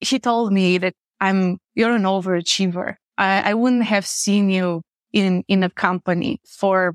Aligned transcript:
he 0.00 0.18
told 0.18 0.52
me 0.52 0.78
that 0.78 0.94
I'm, 1.20 1.58
you're 1.74 1.94
an 1.94 2.02
overachiever. 2.02 2.96
I, 3.18 3.50
I 3.50 3.54
wouldn't 3.54 3.84
have 3.84 4.06
seen 4.06 4.50
you 4.50 4.82
in, 5.12 5.44
in 5.48 5.62
a 5.62 5.70
company 5.70 6.40
for 6.46 6.94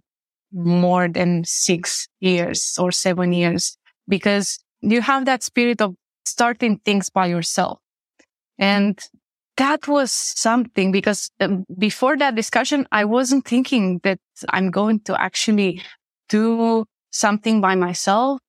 more 0.51 1.07
than 1.07 1.44
six 1.44 2.07
years 2.20 2.78
or 2.79 2.91
seven 2.91 3.33
years 3.33 3.78
because 4.07 4.60
you 4.81 5.02
have 5.02 5.26
that 5.26 5.44
spirit 5.44 5.81
of 5.81 5.96
starting 6.26 6.78
things 6.79 7.10
by 7.10 7.28
yourself. 7.28 7.79
And 8.57 8.99
that 9.58 9.87
was 9.87 10.12
something 10.12 10.92
because 10.92 11.29
um, 11.40 11.65
before 11.78 12.17
that 12.17 12.35
discussion, 12.35 12.87
I 12.92 13.06
wasn't 13.06 13.46
thinking 13.46 13.99
that 14.03 14.19
I'm 14.49 14.72
going 14.72 14.99
to 15.01 15.19
actually 15.19 15.81
do 16.30 16.85
something 17.12 17.62
by 17.62 17.76
myself. 17.76 18.40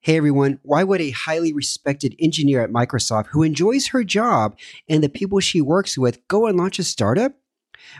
Hey 0.00 0.16
everyone, 0.16 0.60
why 0.62 0.84
would 0.84 1.00
a 1.00 1.10
highly 1.10 1.52
respected 1.52 2.14
engineer 2.20 2.62
at 2.62 2.70
Microsoft 2.70 3.26
who 3.26 3.42
enjoys 3.42 3.88
her 3.88 4.04
job 4.04 4.56
and 4.88 5.02
the 5.02 5.08
people 5.08 5.40
she 5.40 5.60
works 5.60 5.98
with 5.98 6.26
go 6.28 6.46
and 6.46 6.56
launch 6.56 6.78
a 6.78 6.84
startup? 6.84 7.32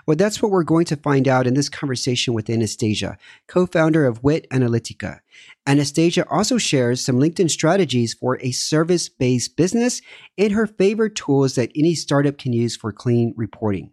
Well, 0.07 0.17
that's 0.17 0.41
what 0.41 0.53
we're 0.53 0.63
going 0.63 0.85
to 0.87 0.97
find 0.97 1.27
out 1.27 1.49
in 1.49 1.55
this 1.55 1.69
conversation 1.69 2.35
with 2.35 2.49
Anastasia, 2.49 3.19
co 3.49 3.67
founder 3.67 4.07
of 4.07 4.23
Witanalytica. 4.23 5.19
Anastasia 5.67 6.25
also 6.31 6.57
shares 6.57 7.05
some 7.05 7.17
LinkedIn 7.17 7.51
strategies 7.51 8.15
for 8.15 8.39
a 8.43 8.53
service 8.53 9.09
based 9.09 9.57
business 9.57 10.01
and 10.39 10.53
her 10.53 10.69
favorite 10.69 11.17
tools 11.17 11.57
that 11.57 11.73
any 11.75 11.97
startup 11.97 12.39
can 12.39 12.53
use 12.53 12.77
for 12.77 12.93
clean 12.93 13.35
reporting. 13.37 13.93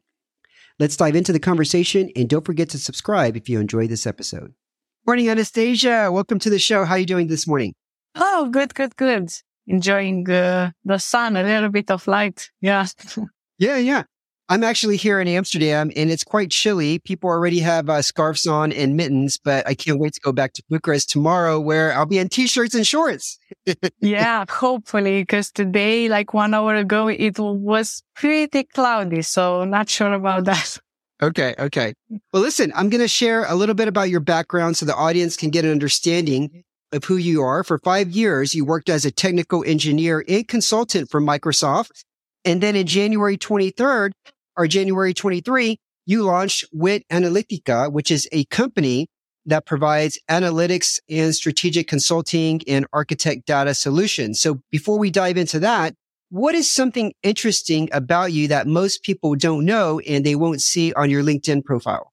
Let's 0.78 0.96
dive 0.96 1.16
into 1.16 1.34
the 1.34 1.40
conversation 1.40 2.12
and 2.16 2.30
don't 2.30 2.46
forget 2.46 2.70
to 2.70 2.78
subscribe 2.78 3.36
if 3.36 3.50
you 3.50 3.60
enjoyed 3.60 3.90
this 3.90 4.06
episode. 4.06 4.54
Morning, 5.08 5.28
Anastasia. 5.28 6.12
Welcome 6.12 6.38
to 6.40 6.52
the 6.52 6.60
show. 6.60 6.86
How 6.86 6.94
are 6.94 7.00
you 7.00 7.06
doing 7.08 7.28
this 7.28 7.48
morning? 7.48 7.74
Oh, 8.16 8.50
good, 8.52 8.74
good, 8.74 8.96
good. 8.96 9.30
Enjoying 9.68 10.30
uh, 10.30 10.72
the 10.84 10.98
sun, 10.98 11.36
a 11.36 11.44
little 11.44 11.70
bit 11.70 11.92
of 11.92 12.08
light. 12.08 12.50
Yeah. 12.62 12.88
yeah, 13.58 13.78
yeah. 13.78 14.04
I'm 14.48 14.64
actually 14.64 14.98
here 14.98 15.20
in 15.20 15.28
Amsterdam 15.28 15.92
and 15.96 16.12
it's 16.12 16.24
quite 16.24 16.52
chilly. 16.52 17.00
People 17.00 17.32
already 17.32 17.60
have 17.60 17.90
uh, 17.90 18.04
scarves 18.04 18.46
on 18.46 18.72
and 18.72 18.96
mittens, 18.96 19.40
but 19.44 19.68
I 19.68 19.74
can't 19.74 20.00
wait 20.00 20.14
to 20.14 20.22
go 20.22 20.32
back 20.32 20.54
to 20.54 20.64
Bucharest 20.70 21.10
tomorrow 21.10 21.60
where 21.60 21.94
I'll 21.94 22.06
be 22.06 22.20
in 22.20 22.30
t-shirts 22.30 22.76
and 22.76 22.86
shorts. 22.86 23.40
yeah, 24.02 24.46
hopefully, 24.48 25.24
because 25.24 25.52
today, 25.52 26.10
like 26.10 26.36
one 26.36 26.54
hour 26.54 26.76
ago, 26.76 27.08
it 27.08 27.40
was 27.40 28.04
pretty 28.14 28.66
cloudy. 28.66 29.24
So 29.24 29.66
not 29.66 29.90
sure 29.90 30.14
about 30.14 30.46
that. 30.46 30.78
Okay. 31.24 31.56
Okay. 31.58 31.94
Well, 32.34 32.42
listen, 32.42 32.74
I'm 32.76 32.90
going 32.90 33.02
to 33.02 33.08
share 33.08 33.46
a 33.46 33.56
little 33.56 33.74
bit 33.74 33.88
about 33.88 34.10
your 34.10 34.20
background 34.20 34.76
so 34.76 34.86
the 34.86 34.94
audience 34.94 35.38
can 35.38 35.50
get 35.50 35.64
an 35.64 35.72
understanding 35.72 36.66
of 36.96 37.04
who 37.04 37.18
you 37.18 37.42
are. 37.42 37.64
For 37.64 37.80
five 37.80 38.10
years, 38.12 38.56
you 38.56 38.66
worked 38.66 38.90
as 38.90 39.06
a 39.06 39.12
technical 39.12 39.64
engineer 39.64 40.24
and 40.28 40.48
consultant 40.48 41.12
for 41.12 41.22
Microsoft. 41.22 42.04
And 42.44 42.62
then 42.62 42.76
in 42.76 42.88
January 42.88 43.38
23rd, 43.38 44.12
or 44.58 44.68
January 44.68 45.14
23, 45.14 45.78
you 46.06 46.24
launched 46.24 46.66
Witanalytica, 46.74 47.92
which 47.92 48.12
is 48.12 48.28
a 48.32 48.46
company 48.46 49.08
that 49.46 49.66
provides 49.66 50.18
analytics 50.30 51.00
and 51.10 51.36
strategic 51.36 51.88
consulting 51.88 52.62
and 52.68 52.88
architect 52.94 53.46
data 53.46 53.74
solutions. 53.74 54.40
So 54.40 54.62
before 54.72 54.98
we 54.98 55.12
dive 55.12 55.38
into 55.38 55.60
that, 55.60 55.94
what 56.30 56.56
is 56.56 56.70
something 56.70 57.14
interesting 57.22 57.90
about 57.92 58.32
you 58.34 58.48
that 58.48 58.66
most 58.66 59.04
people 59.04 59.36
don't 59.36 59.66
know 59.66 60.00
and 60.00 60.26
they 60.26 60.36
won't 60.36 60.62
see 60.62 60.94
on 60.94 61.10
your 61.10 61.24
LinkedIn 61.24 61.64
profile? 61.64 62.12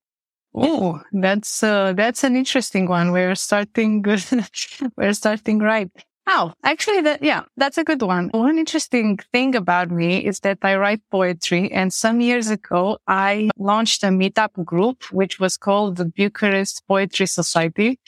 Oh, 0.55 1.01
that's 1.13 1.63
uh, 1.63 1.95
that's 1.95 2.25
an 2.25 2.37
interesting 2.37 2.87
one. 2.87 3.13
We're 3.13 3.35
starting. 3.35 4.03
We're 4.97 5.15
starting 5.15 5.59
right. 5.61 5.91
Oh, 6.29 6.53
actually, 6.63 7.01
that, 7.01 7.23
yeah, 7.23 7.43
that's 7.57 7.79
a 7.79 7.85
good 7.85 8.01
one. 8.01 8.29
One 8.29 8.57
interesting 8.57 9.19
thing 9.33 9.57
about 9.57 9.91
me 9.91 10.25
is 10.25 10.39
that 10.41 10.59
I 10.63 10.77
write 10.77 11.01
poetry. 11.11 11.73
And 11.73 11.93
some 11.93 12.21
years 12.21 12.49
ago, 12.49 12.99
I 13.09 13.51
launched 13.59 14.05
a 14.05 14.09
meetup 14.09 14.65
group, 14.65 15.03
which 15.11 15.41
was 15.41 15.57
called 15.57 15.97
the 15.97 16.05
Bucharest 16.05 16.87
Poetry 16.87 17.27
Society. 17.27 17.99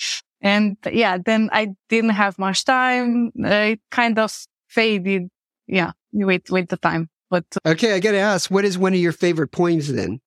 And 0.40 0.76
yeah, 0.92 1.18
then 1.18 1.48
I 1.52 1.74
didn't 1.88 2.10
have 2.10 2.38
much 2.38 2.64
time. 2.64 3.32
It 3.34 3.80
kind 3.90 4.18
of 4.18 4.46
faded. 4.68 5.28
Yeah, 5.66 5.92
with, 6.12 6.50
with 6.50 6.68
the 6.68 6.76
time. 6.76 7.08
But 7.30 7.46
okay, 7.66 7.94
I 7.94 8.00
got 8.00 8.12
to 8.12 8.18
ask, 8.18 8.50
what 8.50 8.64
is 8.64 8.78
one 8.78 8.92
of 8.92 9.00
your 9.00 9.12
favorite 9.12 9.48
poems 9.48 9.92
then? 9.92 10.20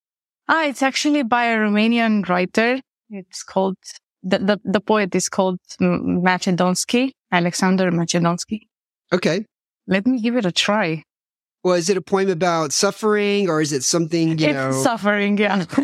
Ah, 0.47 0.66
it's 0.66 0.81
actually 0.81 1.24
by 1.24 1.46
a 1.46 1.58
Romanian 1.58 2.28
writer. 2.28 2.80
It's 3.09 3.44
called 3.44 3.78
the, 4.24 4.40
the, 4.40 4.59
the 4.63 4.80
poet 4.81 5.13
is 5.16 5.30
called 5.30 5.59
Macedonski, 5.80 7.12
Alexander 7.31 7.91
Macedonski. 7.91 8.62
Okay. 9.13 9.46
Let 9.88 10.06
me 10.06 10.22
give 10.22 10.36
it 10.36 10.46
a 10.46 10.52
try. 10.52 11.03
Well, 11.63 11.75
is 11.75 11.90
it 11.90 11.97
a 11.97 12.02
poem 12.02 12.30
about 12.30 12.72
suffering 12.72 13.50
or 13.50 13.62
is 13.62 13.74
it 13.74 13.84
something, 13.84 14.38
you 14.38 14.47
it's 14.47 14.53
know? 14.53 14.72
suffering, 14.72 15.38
yeah. 15.38 15.66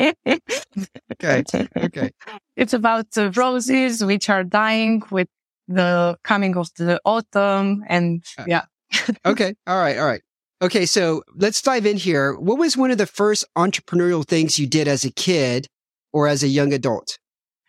okay. 0.00 1.44
Okay. 1.76 2.10
It's 2.56 2.72
about 2.72 3.10
the 3.12 3.30
roses 3.32 4.04
which 4.04 4.30
are 4.30 4.44
dying 4.44 5.02
with 5.10 5.28
the 5.68 6.16
coming 6.24 6.56
of 6.56 6.68
the 6.76 7.00
autumn 7.04 7.84
and 7.88 8.24
uh, 8.38 8.44
yeah. 8.46 8.64
okay. 9.26 9.54
All 9.66 9.78
right. 9.78 9.98
All 9.98 10.06
right. 10.06 10.22
Okay. 10.62 10.86
So 10.86 11.24
let's 11.34 11.60
dive 11.60 11.86
in 11.86 11.96
here. 11.96 12.34
What 12.34 12.56
was 12.56 12.76
one 12.76 12.92
of 12.92 12.98
the 12.98 13.06
first 13.06 13.44
entrepreneurial 13.58 14.24
things 14.24 14.58
you 14.60 14.66
did 14.66 14.86
as 14.86 15.04
a 15.04 15.10
kid 15.10 15.66
or 16.12 16.28
as 16.28 16.42
a 16.44 16.48
young 16.48 16.72
adult? 16.72 17.18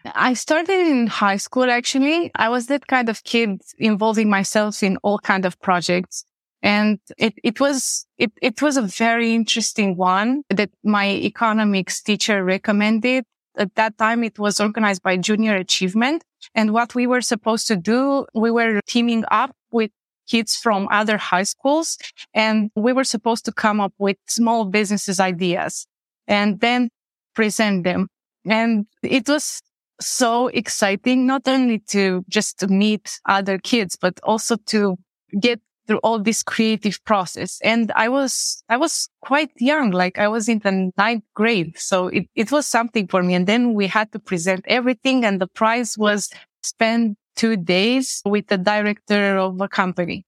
I 0.05 0.33
started 0.33 0.79
in 0.79 1.07
high 1.07 1.37
school, 1.37 1.71
actually. 1.71 2.29
I 2.35 2.49
was 2.49 2.67
that 2.67 2.87
kind 2.87 3.09
of 3.09 3.23
kid 3.23 3.61
involving 3.77 4.29
myself 4.29 4.83
in 4.83 4.97
all 4.97 5.17
kind 5.17 5.45
of 5.45 5.59
projects. 5.59 6.25
And 6.61 6.99
it, 7.17 7.33
it 7.43 7.59
was, 7.59 8.05
it, 8.17 8.31
it 8.41 8.61
was 8.61 8.77
a 8.77 8.81
very 8.81 9.33
interesting 9.33 9.97
one 9.97 10.43
that 10.49 10.69
my 10.83 11.09
economics 11.09 12.01
teacher 12.01 12.43
recommended. 12.43 13.25
At 13.57 13.75
that 13.75 13.97
time, 13.97 14.23
it 14.23 14.39
was 14.39 14.59
organized 14.59 15.03
by 15.03 15.17
Junior 15.17 15.55
Achievement. 15.55 16.23
And 16.53 16.73
what 16.73 16.95
we 16.95 17.07
were 17.07 17.21
supposed 17.21 17.67
to 17.67 17.75
do, 17.75 18.25
we 18.33 18.51
were 18.51 18.81
teaming 18.87 19.23
up 19.31 19.55
with 19.71 19.91
kids 20.27 20.55
from 20.55 20.87
other 20.91 21.17
high 21.17 21.43
schools 21.43 21.97
and 22.33 22.71
we 22.75 22.93
were 22.93 23.03
supposed 23.03 23.45
to 23.45 23.51
come 23.51 23.79
up 23.79 23.93
with 23.97 24.17
small 24.27 24.65
businesses 24.65 25.19
ideas 25.19 25.85
and 26.27 26.59
then 26.59 26.89
present 27.35 27.83
them. 27.83 28.07
And 28.45 28.85
it 29.01 29.27
was 29.27 29.61
so 30.01 30.47
exciting, 30.47 31.25
not 31.25 31.47
only 31.47 31.79
to 31.89 32.23
just 32.29 32.59
to 32.59 32.67
meet 32.67 33.19
other 33.27 33.57
kids, 33.57 33.97
but 33.99 34.19
also 34.23 34.57
to 34.67 34.97
get 35.39 35.61
through 35.87 35.99
all 35.99 36.19
this 36.19 36.43
creative 36.43 37.03
process. 37.03 37.59
And 37.63 37.91
I 37.95 38.07
was, 38.09 38.63
I 38.69 38.77
was 38.77 39.09
quite 39.21 39.51
young, 39.57 39.91
like 39.91 40.17
I 40.17 40.27
was 40.27 40.47
in 40.47 40.59
the 40.59 40.91
ninth 40.97 41.23
grade. 41.33 41.77
So 41.77 42.07
it, 42.07 42.27
it 42.35 42.51
was 42.51 42.67
something 42.67 43.07
for 43.07 43.21
me. 43.21 43.33
And 43.33 43.47
then 43.47 43.73
we 43.73 43.87
had 43.87 44.11
to 44.13 44.19
present 44.19 44.63
everything 44.67 45.25
and 45.25 45.41
the 45.41 45.47
prize 45.47 45.97
was 45.97 46.29
spend 46.61 47.17
two 47.35 47.57
days 47.57 48.21
with 48.25 48.47
the 48.47 48.57
director 48.57 49.37
of 49.37 49.59
a 49.61 49.67
company. 49.67 50.25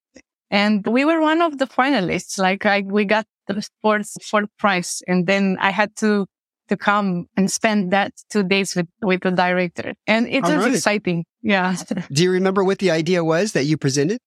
And 0.51 0.85
we 0.85 1.05
were 1.05 1.21
one 1.21 1.41
of 1.41 1.57
the 1.57 1.65
finalists. 1.65 2.37
Like 2.39 2.65
I, 2.65 2.81
we 2.81 3.05
got 3.05 3.25
the 3.47 3.67
fourth, 3.81 4.11
fourth 4.23 4.49
prize. 4.57 5.01
And 5.07 5.27
then 5.27 5.57
I 5.59 5.71
had 5.71 5.95
to 5.97 6.25
to 6.67 6.77
come 6.77 7.27
and 7.37 7.51
spend 7.51 7.91
that 7.91 8.11
two 8.31 8.43
days 8.43 8.75
with, 8.75 8.87
with 9.01 9.21
the 9.21 9.31
director. 9.31 9.93
And 10.07 10.27
it 10.27 10.43
All 10.43 10.55
was 10.55 10.65
right. 10.65 10.73
exciting. 10.73 11.25
Yeah. 11.41 11.75
Do 12.11 12.23
you 12.23 12.31
remember 12.31 12.63
what 12.63 12.79
the 12.79 12.91
idea 12.91 13.23
was 13.23 13.51
that 13.53 13.65
you 13.65 13.77
presented? 13.77 14.17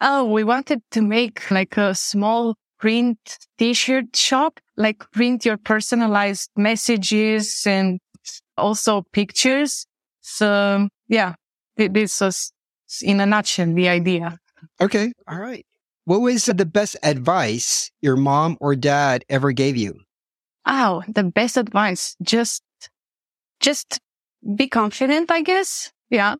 Oh, 0.00 0.24
we 0.24 0.44
wanted 0.44 0.82
to 0.90 1.02
make 1.02 1.50
like 1.50 1.76
a 1.76 1.94
small 1.94 2.56
print 2.80 3.18
t-shirt 3.58 4.14
shop, 4.16 4.60
like 4.76 5.08
print 5.12 5.44
your 5.44 5.56
personalized 5.56 6.50
messages 6.56 7.62
and 7.66 8.00
also 8.56 9.02
pictures. 9.12 9.86
So 10.20 10.88
yeah, 11.08 11.34
this 11.76 12.20
was 12.20 12.52
in 13.02 13.20
a 13.20 13.26
nutshell 13.26 13.72
the 13.72 13.88
idea. 13.88 14.38
Okay. 14.80 15.12
All 15.28 15.38
right. 15.38 15.66
What 16.04 16.20
was 16.20 16.44
the 16.44 16.66
best 16.66 16.96
advice 17.02 17.90
your 18.02 18.16
mom 18.16 18.58
or 18.60 18.76
dad 18.76 19.24
ever 19.28 19.52
gave 19.52 19.76
you? 19.76 20.00
Oh, 20.66 21.02
the 21.08 21.24
best 21.24 21.56
advice. 21.56 22.16
Just, 22.22 22.62
just 23.60 24.00
be 24.54 24.68
confident, 24.68 25.30
I 25.30 25.42
guess. 25.42 25.92
Yeah. 26.10 26.36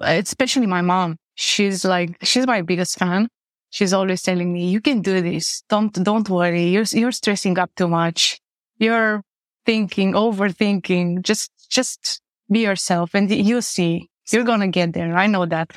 Especially 0.00 0.66
my 0.66 0.80
mom. 0.80 1.16
She's 1.34 1.84
like, 1.84 2.16
she's 2.22 2.46
my 2.46 2.62
biggest 2.62 2.98
fan. 2.98 3.28
She's 3.70 3.92
always 3.92 4.22
telling 4.22 4.52
me, 4.52 4.68
you 4.68 4.80
can 4.80 5.00
do 5.00 5.22
this. 5.22 5.62
Don't, 5.68 5.92
don't 5.92 6.28
worry. 6.28 6.68
You're, 6.68 6.84
you're 6.92 7.12
stressing 7.12 7.58
up 7.58 7.70
too 7.74 7.88
much. 7.88 8.38
You're 8.78 9.22
thinking, 9.64 10.12
overthinking. 10.12 11.22
Just, 11.22 11.50
just 11.70 12.20
be 12.50 12.60
yourself 12.60 13.14
and 13.14 13.30
you 13.30 13.62
see 13.62 14.10
you're 14.30 14.44
going 14.44 14.60
to 14.60 14.68
get 14.68 14.92
there. 14.92 15.16
I 15.16 15.26
know 15.26 15.46
that. 15.46 15.70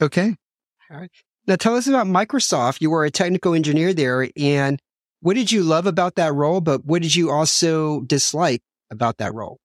okay. 0.00 0.36
All 0.90 0.98
right. 0.98 1.10
Now 1.46 1.56
tell 1.56 1.76
us 1.76 1.86
about 1.86 2.06
Microsoft. 2.06 2.80
You 2.80 2.90
were 2.90 3.04
a 3.04 3.10
technical 3.10 3.54
engineer 3.54 3.92
there 3.92 4.28
and 4.36 4.80
what 5.20 5.36
did 5.36 5.50
you 5.50 5.62
love 5.62 5.86
about 5.86 6.16
that 6.16 6.34
role, 6.34 6.60
but 6.60 6.84
what 6.84 7.00
did 7.00 7.14
you 7.14 7.30
also 7.30 8.02
dislike 8.02 8.60
about 8.90 9.16
that 9.16 9.32
role? 9.32 9.58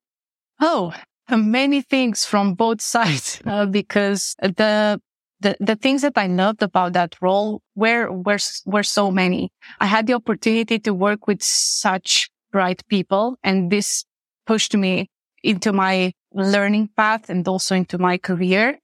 Oh, 0.61 0.93
many 1.29 1.81
things 1.81 2.23
from 2.23 2.53
both 2.53 2.79
sides, 2.95 3.41
uh, 3.45 3.65
because 3.65 4.35
the 4.41 5.01
the, 5.41 5.57
the 5.59 5.75
things 5.75 6.01
that 6.01 6.17
I 6.17 6.27
loved 6.27 6.63
about 6.63 6.93
that 6.93 7.15
role 7.21 7.61
were, 7.75 8.11
were, 8.11 8.39
were 8.65 8.83
so 8.83 9.09
many. 9.09 9.51
I 9.79 9.85
had 9.85 10.07
the 10.07 10.13
opportunity 10.13 10.79
to 10.79 10.93
work 10.93 11.27
with 11.27 11.41
such 11.41 12.29
bright 12.51 12.85
people 12.87 13.37
and 13.43 13.71
this 13.71 14.03
pushed 14.45 14.75
me 14.75 15.09
into 15.43 15.71
my 15.71 16.11
learning 16.33 16.89
path 16.95 17.29
and 17.29 17.47
also 17.47 17.75
into 17.75 17.97
my 17.97 18.17
career. 18.17 18.79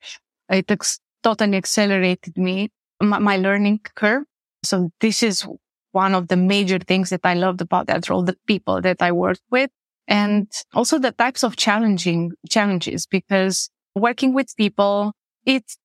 It 0.50 0.70
ex- 0.70 1.00
totally 1.24 1.58
accelerated 1.58 2.38
me, 2.38 2.70
my, 3.02 3.20
my 3.20 3.38
learning 3.38 3.82
curve. 3.96 4.24
So 4.64 4.90
this 5.00 5.24
is 5.24 5.48
one 5.92 6.14
of 6.14 6.28
the 6.28 6.38
major 6.38 6.80
things 6.80 7.10
that 7.10 7.22
I 7.24 7.36
loved 7.36 7.62
about 7.62 7.88
that 7.88 8.10
role, 8.10 8.24
the 8.24 8.38
people 8.48 8.82
that 8.82 9.02
I 9.02 9.12
worked 9.12 9.44
with 9.50 9.70
and 10.08 10.52
also 10.74 11.00
the 11.00 11.12
types 11.12 11.44
of 11.44 11.56
challenging 11.56 12.32
challenges 12.50 13.06
because 13.06 13.70
working 13.96 14.34
with 14.34 14.56
people, 14.58 15.14
it's 15.46 15.78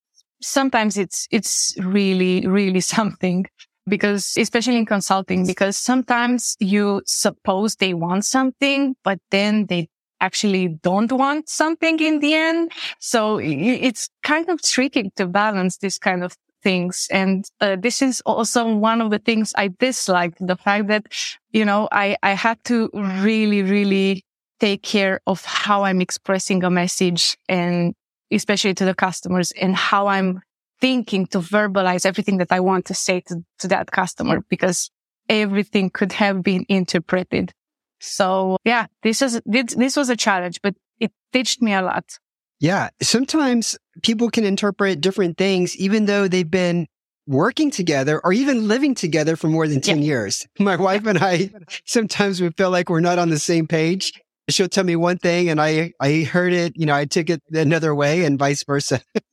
sometimes 0.42 0.96
it's, 0.96 1.26
it's 1.30 1.74
really, 1.78 2.46
really 2.46 2.80
something 2.96 3.46
because 3.88 4.34
especially 4.36 4.76
in 4.76 4.86
consulting, 4.86 5.46
because 5.46 5.76
sometimes 5.76 6.56
you 6.60 7.02
suppose 7.06 7.76
they 7.76 7.94
want 7.94 8.24
something, 8.24 8.94
but 9.04 9.18
then 9.30 9.66
they 9.66 9.88
actually 10.20 10.68
don't 10.82 11.12
want 11.12 11.48
something 11.48 11.98
in 12.00 12.20
the 12.20 12.34
end. 12.34 12.72
So 12.98 13.38
it's 13.38 14.08
kind 14.22 14.48
of 14.48 14.62
tricky 14.62 15.10
to 15.16 15.26
balance 15.26 15.78
this 15.78 15.98
kind 15.98 16.22
of 16.22 16.34
things. 16.62 17.08
And 17.10 17.44
uh, 17.60 17.76
this 17.80 18.02
is 18.02 18.20
also 18.26 18.74
one 18.74 19.00
of 19.00 19.10
the 19.10 19.18
things 19.18 19.52
I 19.56 19.68
dislike 19.68 20.34
the 20.40 20.56
fact 20.56 20.88
that, 20.88 21.06
you 21.50 21.64
know, 21.64 21.88
I, 21.90 22.16
I 22.22 22.32
had 22.32 22.62
to 22.64 22.90
really, 22.92 23.62
really 23.62 24.24
take 24.58 24.82
care 24.82 25.20
of 25.26 25.44
how 25.44 25.84
I'm 25.84 26.00
expressing 26.00 26.62
a 26.64 26.70
message 26.70 27.36
and 27.48 27.94
especially 28.30 28.74
to 28.74 28.84
the 28.84 28.94
customers 28.94 29.52
and 29.52 29.74
how 29.74 30.06
I'm 30.06 30.40
thinking 30.80 31.26
to 31.26 31.38
verbalize 31.38 32.06
everything 32.06 32.38
that 32.38 32.52
I 32.52 32.60
want 32.60 32.86
to 32.86 32.94
say 32.94 33.20
to, 33.28 33.42
to 33.58 33.68
that 33.68 33.90
customer 33.90 34.42
because 34.48 34.90
everything 35.28 35.90
could 35.90 36.12
have 36.12 36.42
been 36.42 36.64
interpreted. 36.68 37.52
So 38.00 38.58
yeah, 38.64 38.86
this 39.02 39.22
is, 39.22 39.40
this, 39.46 39.74
this 39.74 39.96
was 39.96 40.08
a 40.08 40.16
challenge, 40.16 40.60
but 40.62 40.74
it 40.98 41.12
taught 41.32 41.60
me 41.60 41.72
a 41.72 41.82
lot. 41.82 42.18
Yeah. 42.60 42.90
Sometimes 43.00 43.78
people 44.02 44.30
can 44.30 44.44
interpret 44.44 45.00
different 45.00 45.38
things, 45.38 45.76
even 45.76 46.04
though 46.04 46.28
they've 46.28 46.50
been 46.50 46.86
working 47.26 47.70
together 47.70 48.20
or 48.22 48.32
even 48.32 48.68
living 48.68 48.94
together 48.94 49.36
for 49.36 49.48
more 49.48 49.66
than 49.66 49.80
10 49.80 49.98
yeah. 49.98 50.04
years. 50.04 50.46
My 50.58 50.76
wife 50.76 51.06
and 51.06 51.18
I, 51.18 51.50
sometimes 51.86 52.40
we 52.40 52.50
feel 52.50 52.70
like 52.70 52.90
we're 52.90 53.00
not 53.00 53.18
on 53.18 53.30
the 53.30 53.38
same 53.38 53.66
page. 53.66 54.12
She'll 54.48 54.68
tell 54.68 54.84
me 54.84 54.96
one 54.96 55.16
thing 55.16 55.48
and 55.48 55.60
I, 55.60 55.92
I 56.00 56.22
heard 56.22 56.52
it, 56.52 56.76
you 56.76 56.86
know, 56.86 56.94
I 56.94 57.04
took 57.04 57.30
it 57.30 57.40
another 57.52 57.94
way 57.94 58.24
and 58.24 58.38
vice 58.38 58.64
versa. 58.64 59.00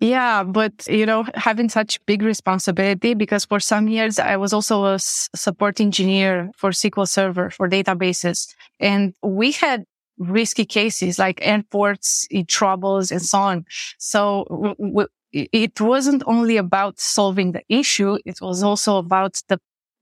Yeah, 0.00 0.44
but 0.44 0.86
you 0.88 1.04
know, 1.04 1.26
having 1.34 1.68
such 1.68 2.04
big 2.06 2.22
responsibility 2.22 3.12
because 3.14 3.44
for 3.44 3.60
some 3.60 3.86
years 3.86 4.18
I 4.18 4.36
was 4.36 4.52
also 4.52 4.86
a 4.86 4.98
support 4.98 5.80
engineer 5.80 6.50
for 6.56 6.70
SQL 6.70 7.06
Server 7.06 7.50
for 7.50 7.68
databases 7.68 8.48
and 8.78 9.12
we 9.22 9.52
had 9.52 9.84
risky 10.18 10.64
cases 10.64 11.18
like 11.18 11.38
airports, 11.46 12.26
troubles 12.48 13.10
and 13.10 13.20
so 13.22 13.38
on. 13.38 13.64
So 13.98 14.46
w- 14.48 14.74
w- 14.78 15.08
it 15.32 15.80
wasn't 15.80 16.22
only 16.26 16.56
about 16.56 16.98
solving 16.98 17.52
the 17.52 17.62
issue. 17.68 18.18
It 18.24 18.40
was 18.40 18.62
also 18.62 18.96
about 18.96 19.40
the 19.48 19.58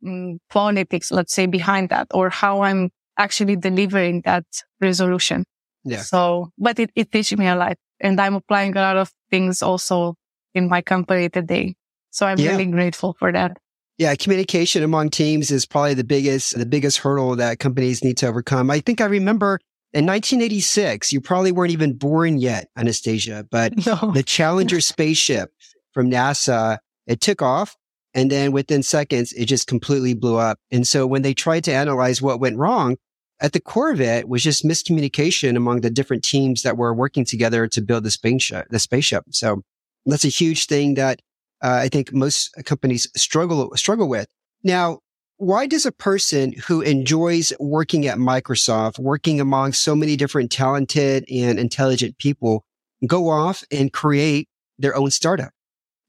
um, 0.06 0.38
politics, 0.48 1.10
let's 1.10 1.34
say 1.34 1.46
behind 1.46 1.88
that 1.90 2.06
or 2.14 2.30
how 2.30 2.62
I'm 2.62 2.90
actually 3.18 3.56
delivering 3.56 4.22
that 4.24 4.44
resolution. 4.80 5.44
Yeah. 5.84 6.02
So, 6.02 6.50
but 6.56 6.78
it, 6.78 6.90
it 6.94 7.10
teaches 7.10 7.36
me 7.36 7.46
a 7.48 7.56
lot 7.56 7.76
and 8.00 8.20
I'm 8.20 8.34
applying 8.34 8.76
a 8.76 8.80
lot 8.80 8.96
of 8.96 9.12
things 9.30 9.62
also 9.62 10.14
in 10.54 10.68
my 10.68 10.82
company 10.82 11.28
today. 11.28 11.76
So 12.10 12.26
I'm 12.26 12.38
yeah. 12.38 12.50
really 12.50 12.66
grateful 12.66 13.14
for 13.18 13.32
that. 13.32 13.58
Yeah, 13.98 14.14
communication 14.14 14.84
among 14.84 15.10
teams 15.10 15.50
is 15.50 15.66
probably 15.66 15.94
the 15.94 16.04
biggest 16.04 16.56
the 16.56 16.66
biggest 16.66 16.98
hurdle 16.98 17.34
that 17.36 17.58
companies 17.58 18.04
need 18.04 18.16
to 18.18 18.28
overcome. 18.28 18.70
I 18.70 18.80
think 18.80 19.00
I 19.00 19.06
remember 19.06 19.58
in 19.92 20.06
1986, 20.06 21.12
you 21.12 21.20
probably 21.20 21.50
weren't 21.50 21.72
even 21.72 21.94
born 21.94 22.38
yet, 22.38 22.68
Anastasia, 22.76 23.46
but 23.50 23.74
no. 23.86 24.12
the 24.12 24.22
Challenger 24.22 24.80
spaceship 24.80 25.50
from 25.92 26.10
NASA, 26.10 26.78
it 27.06 27.20
took 27.20 27.42
off 27.42 27.76
and 28.14 28.30
then 28.30 28.52
within 28.52 28.82
seconds 28.82 29.32
it 29.32 29.46
just 29.46 29.66
completely 29.66 30.14
blew 30.14 30.36
up. 30.36 30.58
And 30.70 30.86
so 30.86 31.06
when 31.06 31.22
they 31.22 31.34
tried 31.34 31.64
to 31.64 31.72
analyze 31.72 32.22
what 32.22 32.40
went 32.40 32.56
wrong, 32.56 32.96
at 33.40 33.52
the 33.52 33.60
core 33.60 33.90
of 33.90 34.00
it 34.00 34.28
was 34.28 34.42
just 34.42 34.64
miscommunication 34.64 35.56
among 35.56 35.80
the 35.80 35.90
different 35.90 36.24
teams 36.24 36.62
that 36.62 36.76
were 36.76 36.92
working 36.92 37.24
together 37.24 37.66
to 37.68 37.80
build 37.80 38.04
the 38.04 38.10
spaceship. 38.10 38.66
The 38.70 38.78
spaceship. 38.78 39.24
So 39.30 39.62
that's 40.06 40.24
a 40.24 40.28
huge 40.28 40.66
thing 40.66 40.94
that 40.94 41.20
uh, 41.62 41.80
I 41.82 41.88
think 41.88 42.12
most 42.12 42.50
companies 42.64 43.08
struggle 43.16 43.72
struggle 43.76 44.08
with. 44.08 44.28
Now, 44.62 45.00
why 45.36 45.66
does 45.66 45.86
a 45.86 45.92
person 45.92 46.52
who 46.66 46.80
enjoys 46.80 47.52
working 47.60 48.06
at 48.06 48.18
Microsoft, 48.18 48.98
working 48.98 49.40
among 49.40 49.72
so 49.72 49.94
many 49.94 50.16
different 50.16 50.50
talented 50.50 51.24
and 51.32 51.58
intelligent 51.58 52.18
people, 52.18 52.64
go 53.06 53.28
off 53.28 53.62
and 53.70 53.92
create 53.92 54.48
their 54.78 54.96
own 54.96 55.10
startup? 55.10 55.52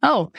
Oh, 0.02 0.32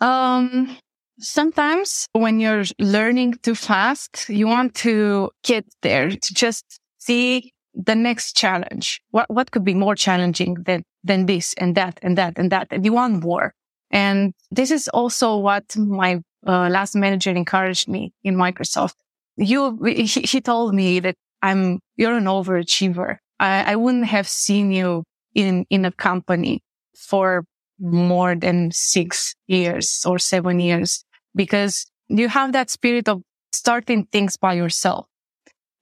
um, 0.00 0.76
Sometimes 1.18 2.08
when 2.12 2.40
you're 2.40 2.64
learning 2.78 3.34
too 3.42 3.54
fast, 3.54 4.28
you 4.28 4.46
want 4.46 4.74
to 4.74 5.30
get 5.44 5.64
there 5.82 6.10
to 6.10 6.34
just 6.34 6.80
see 6.98 7.52
the 7.74 7.94
next 7.94 8.36
challenge. 8.36 9.00
What, 9.10 9.30
what 9.30 9.50
could 9.50 9.64
be 9.64 9.74
more 9.74 9.94
challenging 9.94 10.54
than, 10.64 10.82
than 11.04 11.26
this 11.26 11.54
and 11.54 11.76
that 11.76 11.98
and 12.02 12.18
that 12.18 12.38
and 12.38 12.50
that? 12.50 12.68
And 12.70 12.84
you 12.84 12.92
want 12.92 13.22
more. 13.22 13.54
And 13.90 14.32
this 14.50 14.70
is 14.70 14.88
also 14.88 15.36
what 15.36 15.76
my 15.76 16.20
uh, 16.46 16.68
last 16.68 16.96
manager 16.96 17.30
encouraged 17.30 17.88
me 17.88 18.12
in 18.24 18.36
Microsoft. 18.36 18.94
You, 19.36 19.78
he, 19.84 20.04
he 20.04 20.40
told 20.40 20.74
me 20.74 21.00
that 21.00 21.14
I'm, 21.42 21.78
you're 21.96 22.16
an 22.16 22.24
overachiever. 22.24 23.18
I, 23.38 23.72
I 23.72 23.76
wouldn't 23.76 24.06
have 24.06 24.28
seen 24.28 24.72
you 24.72 25.04
in, 25.34 25.64
in 25.70 25.84
a 25.84 25.92
company 25.92 26.62
for 26.96 27.44
more 27.84 28.34
than 28.34 28.70
six 28.72 29.34
years 29.46 30.02
or 30.06 30.18
seven 30.18 30.58
years 30.58 31.04
because 31.34 31.86
you 32.08 32.28
have 32.28 32.52
that 32.52 32.70
spirit 32.70 33.08
of 33.08 33.22
starting 33.52 34.06
things 34.06 34.36
by 34.36 34.54
yourself. 34.54 35.06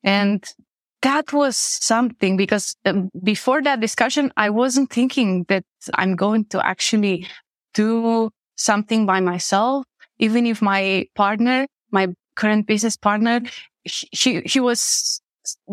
And 0.03 0.45
that 1.03 1.33
was 1.33 1.57
something 1.57 2.37
because 2.37 2.77
um, 2.85 3.11
before 3.23 3.63
that 3.63 3.81
discussion, 3.81 4.33
I 4.37 4.51
wasn't 4.51 4.91
thinking 4.91 5.45
that 5.49 5.65
I'm 5.95 6.17
going 6.17 6.47
to 6.47 6.65
actually 6.65 7.27
do 7.75 8.31
something 8.57 9.07
by 9.07 9.21
myself. 9.21 9.85
Even 10.19 10.47
if 10.47 10.63
my 10.63 11.07
partner, 11.15 11.67
my 11.91 12.09
current 12.37 12.67
business 12.67 12.97
partner, 12.97 13.41
she, 13.87 14.43
he 14.45 14.61
was 14.61 15.21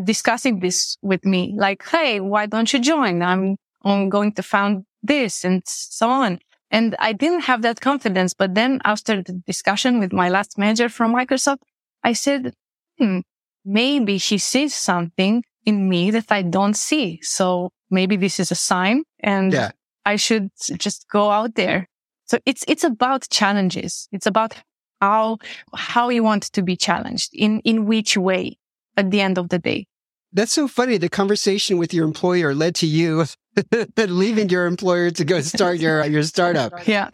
discussing 0.04 0.60
this 0.60 0.98
with 1.02 1.26
me, 1.26 1.54
like, 1.56 1.88
Hey, 1.88 2.20
why 2.20 2.48
don't 2.48 2.72
you 2.74 2.80
join? 2.80 3.22
I'm, 3.22 3.56
I'm 3.84 4.10
going 4.10 4.34
to 4.34 4.44
found 4.44 4.86
this 5.04 5.44
and 5.44 5.64
so 5.66 6.10
on. 6.10 6.40
And 6.72 6.96
I 7.00 7.14
didn't 7.14 7.42
have 7.42 7.62
that 7.64 7.82
confidence. 7.82 8.34
But 8.34 8.54
then 8.54 8.80
after 8.86 9.24
the 9.24 9.34
discussion 9.46 10.00
with 10.00 10.14
my 10.14 10.30
last 10.30 10.58
manager 10.58 10.90
from 10.90 11.14
Microsoft, 11.14 11.60
I 12.04 12.14
said, 12.14 12.54
hmm, 12.98 13.20
maybe 13.66 14.18
she 14.18 14.38
sees 14.38 14.76
something 14.76 15.44
in 15.66 15.90
me 15.90 16.12
that 16.12 16.32
I 16.32 16.44
don't 16.44 16.76
see. 16.76 17.20
So 17.22 17.72
maybe 17.90 18.16
this 18.16 18.40
is 18.40 18.52
a 18.52 18.56
sign 18.56 19.04
and 19.20 19.52
yeah. 19.52 19.72
I 20.06 20.16
should 20.16 20.50
just 20.78 21.08
go 21.12 21.32
out 21.32 21.56
there. 21.56 21.88
So 22.26 22.38
it's, 22.46 22.64
it's 22.68 22.84
about 22.84 23.28
challenges. 23.30 24.08
It's 24.12 24.28
about 24.28 24.54
how, 25.02 25.40
how 25.74 26.10
you 26.10 26.24
want 26.24 26.44
to 26.44 26.62
be 26.62 26.76
challenged 26.76 27.32
in, 27.34 27.60
in 27.62 27.86
which 27.86 28.16
way 28.16 28.58
at 28.96 29.10
the 29.10 29.22
end 29.22 29.38
of 29.38 29.50
the 29.50 29.60
day. 29.60 29.88
That's 30.32 30.54
so 30.54 30.68
funny. 30.68 30.98
The 30.98 31.10
conversation 31.10 31.78
with 31.78 31.94
your 31.94 32.06
employer 32.06 32.54
led 32.54 32.76
to 32.76 32.88
you 32.88 33.26
leaving 33.98 34.50
your 34.50 34.66
employer 34.66 35.12
to 35.12 35.26
go 35.26 35.42
start 35.42 35.80
your 35.80 36.06
your 36.06 36.24
startup. 36.24 36.74
Yeah. 36.88 37.10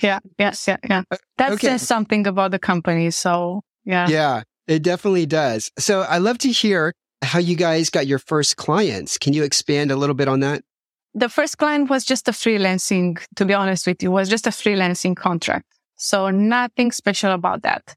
yeah. 0.00 0.20
Yes. 0.38 0.66
Yeah. 0.66 0.76
Yeah. 0.88 1.02
That 1.38 1.52
okay. 1.52 1.68
says 1.68 1.86
something 1.86 2.26
about 2.26 2.50
the 2.50 2.58
company. 2.58 3.10
So 3.10 3.62
yeah. 3.84 4.08
Yeah. 4.08 4.42
It 4.66 4.82
definitely 4.82 5.26
does. 5.26 5.70
So 5.78 6.02
I 6.02 6.18
love 6.18 6.38
to 6.38 6.48
hear 6.50 6.92
how 7.22 7.38
you 7.38 7.56
guys 7.56 7.90
got 7.90 8.06
your 8.06 8.18
first 8.18 8.56
clients. 8.56 9.18
Can 9.18 9.32
you 9.32 9.42
expand 9.42 9.90
a 9.90 9.96
little 9.96 10.14
bit 10.14 10.28
on 10.28 10.40
that? 10.40 10.62
The 11.12 11.28
first 11.28 11.58
client 11.58 11.90
was 11.90 12.04
just 12.04 12.28
a 12.28 12.32
freelancing, 12.32 13.20
to 13.34 13.44
be 13.44 13.52
honest 13.52 13.86
with 13.86 14.02
you, 14.02 14.12
was 14.12 14.28
just 14.28 14.46
a 14.46 14.50
freelancing 14.50 15.16
contract. 15.16 15.66
So 15.96 16.30
nothing 16.30 16.92
special 16.92 17.32
about 17.32 17.62
that. 17.62 17.96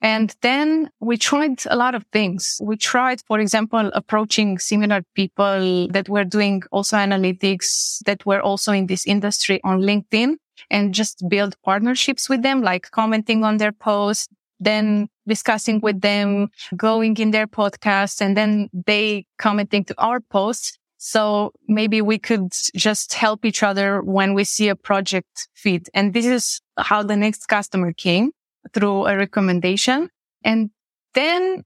And 0.00 0.34
then 0.42 0.90
we 1.00 1.16
tried 1.16 1.62
a 1.66 1.76
lot 1.76 1.94
of 1.94 2.04
things. 2.12 2.60
We 2.62 2.76
tried, 2.76 3.20
for 3.26 3.40
example, 3.40 3.90
approaching 3.94 4.58
similar 4.58 5.02
people 5.14 5.88
that 5.88 6.08
were 6.08 6.24
doing 6.24 6.62
also 6.70 6.96
analytics 6.96 7.98
that 8.04 8.24
were 8.24 8.40
also 8.40 8.72
in 8.72 8.86
this 8.86 9.06
industry 9.06 9.60
on 9.64 9.80
LinkedIn 9.80 10.36
and 10.70 10.94
just 10.94 11.28
build 11.28 11.56
partnerships 11.62 12.28
with 12.28 12.42
them, 12.42 12.62
like 12.62 12.90
commenting 12.92 13.42
on 13.42 13.56
their 13.56 13.72
posts, 13.72 14.28
then 14.60 15.08
discussing 15.26 15.80
with 15.80 16.00
them, 16.00 16.48
going 16.76 17.16
in 17.16 17.32
their 17.32 17.46
podcast 17.46 18.20
and 18.20 18.36
then 18.36 18.68
they 18.72 19.26
commenting 19.38 19.84
to 19.84 19.94
our 19.98 20.20
posts. 20.20 20.78
So 20.98 21.52
maybe 21.68 22.02
we 22.02 22.18
could 22.18 22.50
just 22.74 23.14
help 23.14 23.44
each 23.44 23.62
other 23.62 24.02
when 24.02 24.34
we 24.34 24.42
see 24.44 24.68
a 24.68 24.74
project 24.74 25.48
fit. 25.54 25.88
And 25.94 26.12
this 26.12 26.26
is 26.26 26.60
how 26.76 27.04
the 27.04 27.16
next 27.16 27.46
customer 27.46 27.92
came 27.92 28.32
through 28.72 29.06
a 29.06 29.16
recommendation. 29.16 30.08
And 30.44 30.70
then 31.14 31.64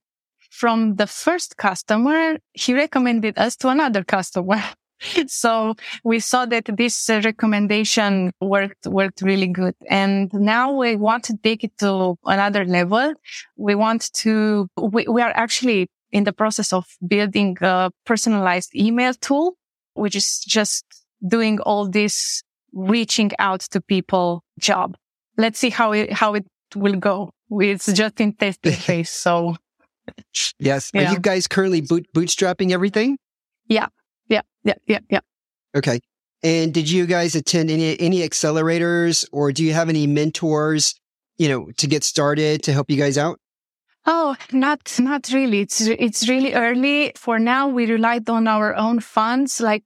from 0.50 0.96
the 0.96 1.06
first 1.06 1.56
customer, 1.56 2.38
he 2.52 2.74
recommended 2.74 3.38
us 3.38 3.56
to 3.56 3.68
another 3.68 4.04
customer. 4.04 4.62
so 5.26 5.74
we 6.04 6.20
saw 6.20 6.46
that 6.46 6.68
this 6.76 7.08
uh, 7.08 7.20
recommendation 7.24 8.32
worked, 8.40 8.86
worked 8.86 9.22
really 9.22 9.46
good. 9.46 9.74
And 9.88 10.32
now 10.32 10.72
we 10.72 10.96
want 10.96 11.24
to 11.24 11.36
take 11.42 11.64
it 11.64 11.76
to 11.78 12.16
another 12.24 12.64
level. 12.64 13.14
We 13.56 13.74
want 13.74 14.12
to, 14.14 14.68
we, 14.76 15.06
we 15.08 15.22
are 15.22 15.32
actually 15.34 15.88
in 16.12 16.24
the 16.24 16.32
process 16.32 16.72
of 16.72 16.84
building 17.06 17.56
a 17.60 17.90
personalized 18.04 18.74
email 18.76 19.14
tool, 19.14 19.56
which 19.94 20.14
is 20.14 20.40
just 20.46 20.84
doing 21.26 21.58
all 21.60 21.88
this 21.88 22.42
reaching 22.72 23.30
out 23.38 23.60
to 23.60 23.80
people 23.80 24.44
job. 24.58 24.96
Let's 25.36 25.58
see 25.58 25.70
how 25.70 25.92
it, 25.92 26.12
how 26.12 26.34
it 26.34 26.46
will 26.76 26.96
go. 26.96 27.32
It's 27.50 27.92
just 27.92 28.20
in 28.20 28.32
testing 28.34 28.72
phase. 28.86 29.10
So 29.10 29.56
yes. 30.58 30.90
Yeah. 30.94 31.08
Are 31.08 31.12
you 31.12 31.18
guys 31.18 31.46
currently 31.46 31.80
boot, 31.80 32.06
bootstrapping 32.14 32.70
everything? 32.70 33.18
Yeah. 33.68 33.88
Yeah. 34.28 34.42
Yeah. 34.64 34.74
Yeah. 34.86 35.00
Yeah. 35.08 35.20
Okay. 35.76 36.00
And 36.42 36.74
did 36.74 36.90
you 36.90 37.06
guys 37.06 37.34
attend 37.34 37.70
any, 37.70 37.98
any 38.00 38.20
accelerators 38.20 39.26
or 39.32 39.52
do 39.52 39.62
you 39.62 39.72
have 39.72 39.88
any 39.88 40.06
mentors, 40.06 40.94
you 41.38 41.48
know, 41.48 41.70
to 41.76 41.86
get 41.86 42.02
started 42.02 42.62
to 42.64 42.72
help 42.72 42.90
you 42.90 42.96
guys 42.96 43.16
out? 43.16 43.38
Oh, 44.04 44.34
not, 44.50 44.98
not 44.98 45.30
really. 45.32 45.60
It's, 45.60 45.80
it's 45.80 46.28
really 46.28 46.54
early. 46.54 47.12
For 47.16 47.38
now, 47.38 47.68
we 47.68 47.86
relied 47.86 48.28
on 48.28 48.48
our 48.48 48.74
own 48.74 48.98
funds. 48.98 49.60
Like 49.60 49.84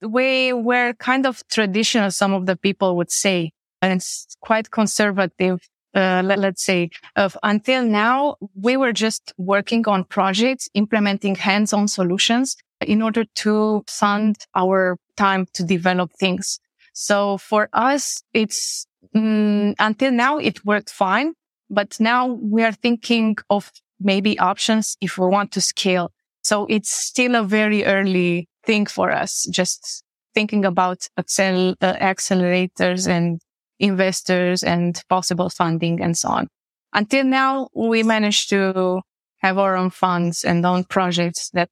we 0.00 0.52
were 0.52 0.92
kind 0.94 1.26
of 1.26 1.42
traditional, 1.48 2.12
some 2.12 2.32
of 2.32 2.46
the 2.46 2.56
people 2.56 2.96
would 2.96 3.10
say, 3.10 3.50
and 3.82 3.94
it's 3.94 4.36
quite 4.40 4.70
conservative. 4.70 5.58
Uh, 5.94 6.22
let, 6.24 6.38
us 6.44 6.62
say 6.62 6.90
of 7.16 7.36
until 7.42 7.82
now, 7.82 8.36
we 8.54 8.76
were 8.76 8.92
just 8.92 9.32
working 9.38 9.88
on 9.88 10.04
projects, 10.04 10.68
implementing 10.74 11.34
hands-on 11.34 11.88
solutions 11.88 12.56
in 12.82 13.02
order 13.02 13.24
to 13.34 13.82
fund 13.88 14.36
our 14.54 14.98
time 15.16 15.46
to 15.54 15.64
develop 15.64 16.12
things. 16.20 16.60
So 16.92 17.38
for 17.38 17.68
us, 17.72 18.22
it's 18.34 18.86
mm, 19.14 19.74
until 19.78 20.12
now, 20.12 20.38
it 20.38 20.64
worked 20.64 20.90
fine. 20.90 21.32
But 21.70 21.98
now 22.00 22.26
we 22.26 22.62
are 22.62 22.72
thinking 22.72 23.36
of 23.50 23.70
maybe 24.00 24.38
options 24.38 24.96
if 25.00 25.18
we 25.18 25.26
want 25.26 25.52
to 25.52 25.60
scale. 25.60 26.12
So 26.42 26.66
it's 26.68 26.90
still 26.90 27.34
a 27.34 27.42
very 27.42 27.84
early 27.84 28.48
thing 28.64 28.86
for 28.86 29.10
us, 29.10 29.46
just 29.50 30.02
thinking 30.34 30.64
about 30.64 31.08
accel- 31.18 31.74
uh, 31.80 31.94
accelerators 31.94 33.08
and 33.08 33.40
investors 33.78 34.62
and 34.62 35.00
possible 35.08 35.48
funding 35.48 36.00
and 36.00 36.16
so 36.16 36.28
on. 36.28 36.48
Until 36.92 37.24
now, 37.24 37.68
we 37.74 38.02
managed 38.02 38.50
to 38.50 39.02
have 39.38 39.58
our 39.58 39.76
own 39.76 39.90
funds 39.90 40.44
and 40.44 40.64
own 40.64 40.84
projects 40.84 41.50
that 41.50 41.70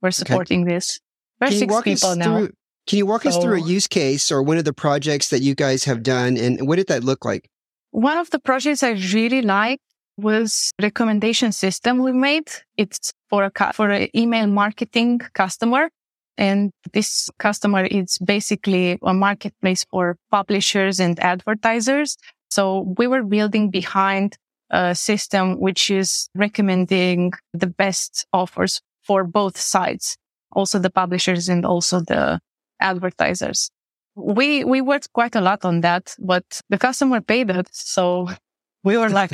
were 0.00 0.10
supporting 0.10 0.62
okay. 0.62 0.74
this. 0.74 1.00
We're 1.40 1.48
can 1.48 1.58
six 1.58 1.80
people 1.82 2.16
now. 2.16 2.38
Through, 2.38 2.50
can 2.86 2.98
you 2.98 3.06
walk 3.06 3.22
so, 3.22 3.30
us 3.30 3.36
through 3.38 3.56
a 3.56 3.66
use 3.66 3.86
case 3.86 4.30
or 4.30 4.42
one 4.42 4.58
of 4.58 4.64
the 4.64 4.72
projects 4.72 5.28
that 5.28 5.40
you 5.40 5.54
guys 5.54 5.84
have 5.84 6.02
done 6.02 6.36
and 6.36 6.66
what 6.68 6.76
did 6.76 6.88
that 6.88 7.04
look 7.04 7.24
like? 7.24 7.50
One 7.90 8.18
of 8.18 8.30
the 8.30 8.38
projects 8.38 8.82
I 8.82 8.90
really 8.90 9.42
liked 9.42 9.82
was 10.16 10.72
recommendation 10.80 11.52
system 11.52 11.98
we 11.98 12.12
made. 12.12 12.50
It's 12.76 13.12
for 13.28 13.44
a, 13.44 13.72
for 13.72 13.90
an 13.90 14.08
email 14.16 14.46
marketing 14.46 15.20
customer. 15.32 15.90
And 16.36 16.72
this 16.92 17.30
customer 17.38 17.84
is 17.84 18.18
basically 18.18 18.98
a 19.02 19.14
marketplace 19.14 19.84
for 19.90 20.16
publishers 20.30 20.98
and 21.00 21.18
advertisers. 21.20 22.16
So 22.50 22.92
we 22.98 23.06
were 23.06 23.22
building 23.22 23.70
behind 23.70 24.36
a 24.70 24.94
system 24.94 25.60
which 25.60 25.90
is 25.90 26.28
recommending 26.34 27.32
the 27.52 27.66
best 27.66 28.26
offers 28.32 28.80
for 29.02 29.24
both 29.24 29.58
sides, 29.58 30.16
also 30.52 30.78
the 30.78 30.90
publishers 30.90 31.48
and 31.48 31.64
also 31.64 32.00
the 32.00 32.40
advertisers. 32.80 33.70
We 34.16 34.64
we 34.64 34.80
worked 34.80 35.12
quite 35.12 35.34
a 35.36 35.40
lot 35.40 35.64
on 35.64 35.80
that, 35.80 36.14
but 36.18 36.60
the 36.68 36.78
customer 36.78 37.20
paid 37.20 37.50
it, 37.50 37.68
so 37.72 38.28
we 38.84 38.96
were 38.96 39.10
like, 39.10 39.32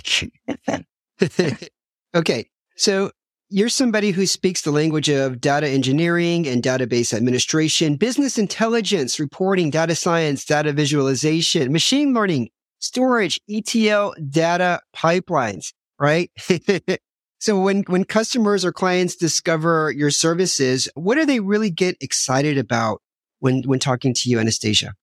okay, 2.14 2.50
so 2.76 3.10
you're 3.50 3.68
somebody 3.68 4.12
who 4.12 4.26
speaks 4.26 4.62
the 4.62 4.70
language 4.70 5.08
of 5.08 5.40
data 5.40 5.68
engineering 5.68 6.46
and 6.46 6.62
database 6.62 7.12
administration, 7.12 7.96
business 7.96 8.38
intelligence, 8.38 9.18
reporting, 9.18 9.70
data 9.70 9.96
science, 9.96 10.44
data 10.44 10.72
visualization, 10.72 11.72
machine 11.72 12.14
learning, 12.14 12.48
storage, 12.78 13.40
ETL, 13.50 14.14
data 14.30 14.80
pipelines, 14.96 15.72
right? 15.98 16.30
so 17.40 17.60
when, 17.60 17.82
when 17.88 18.04
customers 18.04 18.64
or 18.64 18.72
clients 18.72 19.16
discover 19.16 19.90
your 19.96 20.12
services, 20.12 20.88
what 20.94 21.16
do 21.16 21.26
they 21.26 21.40
really 21.40 21.70
get 21.70 21.96
excited 22.00 22.56
about 22.56 23.02
when, 23.40 23.62
when 23.64 23.80
talking 23.80 24.14
to 24.14 24.30
you, 24.30 24.38
Anastasia? 24.38 24.94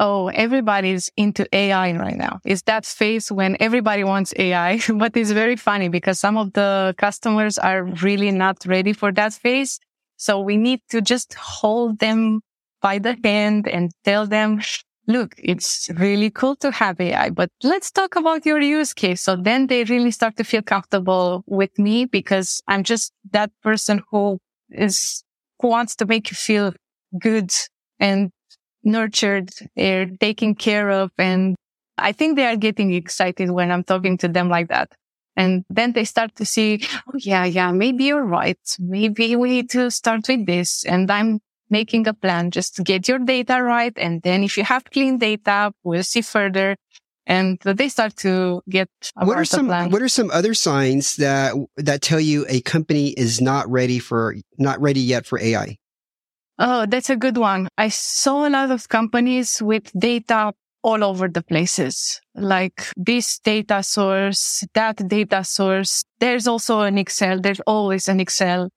Oh, 0.00 0.26
everybody's 0.28 1.10
into 1.16 1.46
AI 1.54 1.92
right 1.96 2.16
now. 2.16 2.40
It's 2.44 2.62
that 2.62 2.84
phase 2.84 3.30
when 3.30 3.56
everybody 3.60 4.02
wants 4.02 4.34
AI, 4.36 4.80
but 4.94 5.16
it's 5.16 5.30
very 5.30 5.56
funny 5.56 5.88
because 5.88 6.18
some 6.18 6.36
of 6.36 6.52
the 6.52 6.94
customers 6.98 7.58
are 7.58 7.84
really 8.02 8.32
not 8.32 8.66
ready 8.66 8.92
for 8.92 9.12
that 9.12 9.32
phase. 9.32 9.78
So 10.16 10.40
we 10.40 10.56
need 10.56 10.80
to 10.90 11.00
just 11.00 11.34
hold 11.34 12.00
them 12.00 12.40
by 12.82 12.98
the 12.98 13.16
hand 13.22 13.68
and 13.68 13.92
tell 14.04 14.26
them, 14.26 14.60
look, 15.06 15.34
it's 15.38 15.88
really 15.96 16.30
cool 16.30 16.56
to 16.56 16.72
have 16.72 17.00
AI, 17.00 17.30
but 17.30 17.50
let's 17.62 17.90
talk 17.92 18.16
about 18.16 18.44
your 18.44 18.60
use 18.60 18.92
case. 18.94 19.22
So 19.22 19.36
then 19.36 19.68
they 19.68 19.84
really 19.84 20.10
start 20.10 20.36
to 20.38 20.44
feel 20.44 20.62
comfortable 20.62 21.44
with 21.46 21.78
me 21.78 22.04
because 22.04 22.60
I'm 22.66 22.82
just 22.82 23.12
that 23.30 23.50
person 23.62 24.02
who 24.10 24.38
is, 24.70 25.22
who 25.60 25.68
wants 25.68 25.94
to 25.96 26.06
make 26.06 26.30
you 26.30 26.34
feel 26.34 26.72
good 27.18 27.52
and 28.00 28.30
nurtured. 28.84 29.50
They're 29.76 30.06
taken 30.06 30.54
care 30.54 30.90
of. 30.90 31.10
And 31.18 31.56
I 31.98 32.12
think 32.12 32.36
they 32.36 32.46
are 32.46 32.56
getting 32.56 32.92
excited 32.92 33.50
when 33.50 33.70
I'm 33.70 33.84
talking 33.84 34.18
to 34.18 34.28
them 34.28 34.48
like 34.48 34.68
that. 34.68 34.92
And 35.36 35.64
then 35.68 35.92
they 35.92 36.04
start 36.04 36.36
to 36.36 36.44
see, 36.44 36.84
oh 37.08 37.18
yeah, 37.18 37.44
yeah, 37.44 37.72
maybe 37.72 38.04
you're 38.04 38.24
right. 38.24 38.58
Maybe 38.78 39.34
we 39.36 39.50
need 39.50 39.70
to 39.70 39.90
start 39.90 40.28
with 40.28 40.46
this. 40.46 40.84
And 40.84 41.10
I'm 41.10 41.40
making 41.70 42.06
a 42.06 42.14
plan 42.14 42.50
just 42.50 42.76
to 42.76 42.82
get 42.82 43.08
your 43.08 43.18
data 43.18 43.62
right. 43.62 43.92
And 43.96 44.22
then 44.22 44.44
if 44.44 44.56
you 44.56 44.64
have 44.64 44.84
clean 44.84 45.18
data, 45.18 45.72
we'll 45.82 46.04
see 46.04 46.22
further. 46.22 46.76
And 47.26 47.58
they 47.60 47.88
start 47.88 48.16
to 48.16 48.60
get 48.68 48.88
what 49.14 49.38
are 49.38 49.46
some 49.46 49.68
what 49.68 50.02
are 50.02 50.10
some 50.10 50.30
other 50.30 50.52
signs 50.52 51.16
that 51.16 51.54
that 51.76 52.02
tell 52.02 52.20
you 52.20 52.44
a 52.50 52.60
company 52.60 53.08
is 53.16 53.40
not 53.40 53.68
ready 53.70 53.98
for 53.98 54.36
not 54.58 54.78
ready 54.80 55.00
yet 55.00 55.24
for 55.24 55.40
AI? 55.40 55.78
Oh, 56.58 56.86
that's 56.86 57.10
a 57.10 57.16
good 57.16 57.36
one. 57.36 57.68
I 57.76 57.88
saw 57.88 58.46
a 58.46 58.50
lot 58.50 58.70
of 58.70 58.88
companies 58.88 59.60
with 59.60 59.90
data 59.98 60.52
all 60.82 61.02
over 61.02 61.28
the 61.28 61.42
places, 61.42 62.20
like 62.34 62.86
this 62.96 63.38
data 63.38 63.82
source, 63.82 64.62
that 64.74 65.08
data 65.08 65.42
source. 65.42 66.04
There's 66.20 66.46
also 66.46 66.82
an 66.82 66.98
Excel. 66.98 67.40
There's 67.40 67.60
always 67.60 68.06
an 68.08 68.20
Excel. 68.20 68.68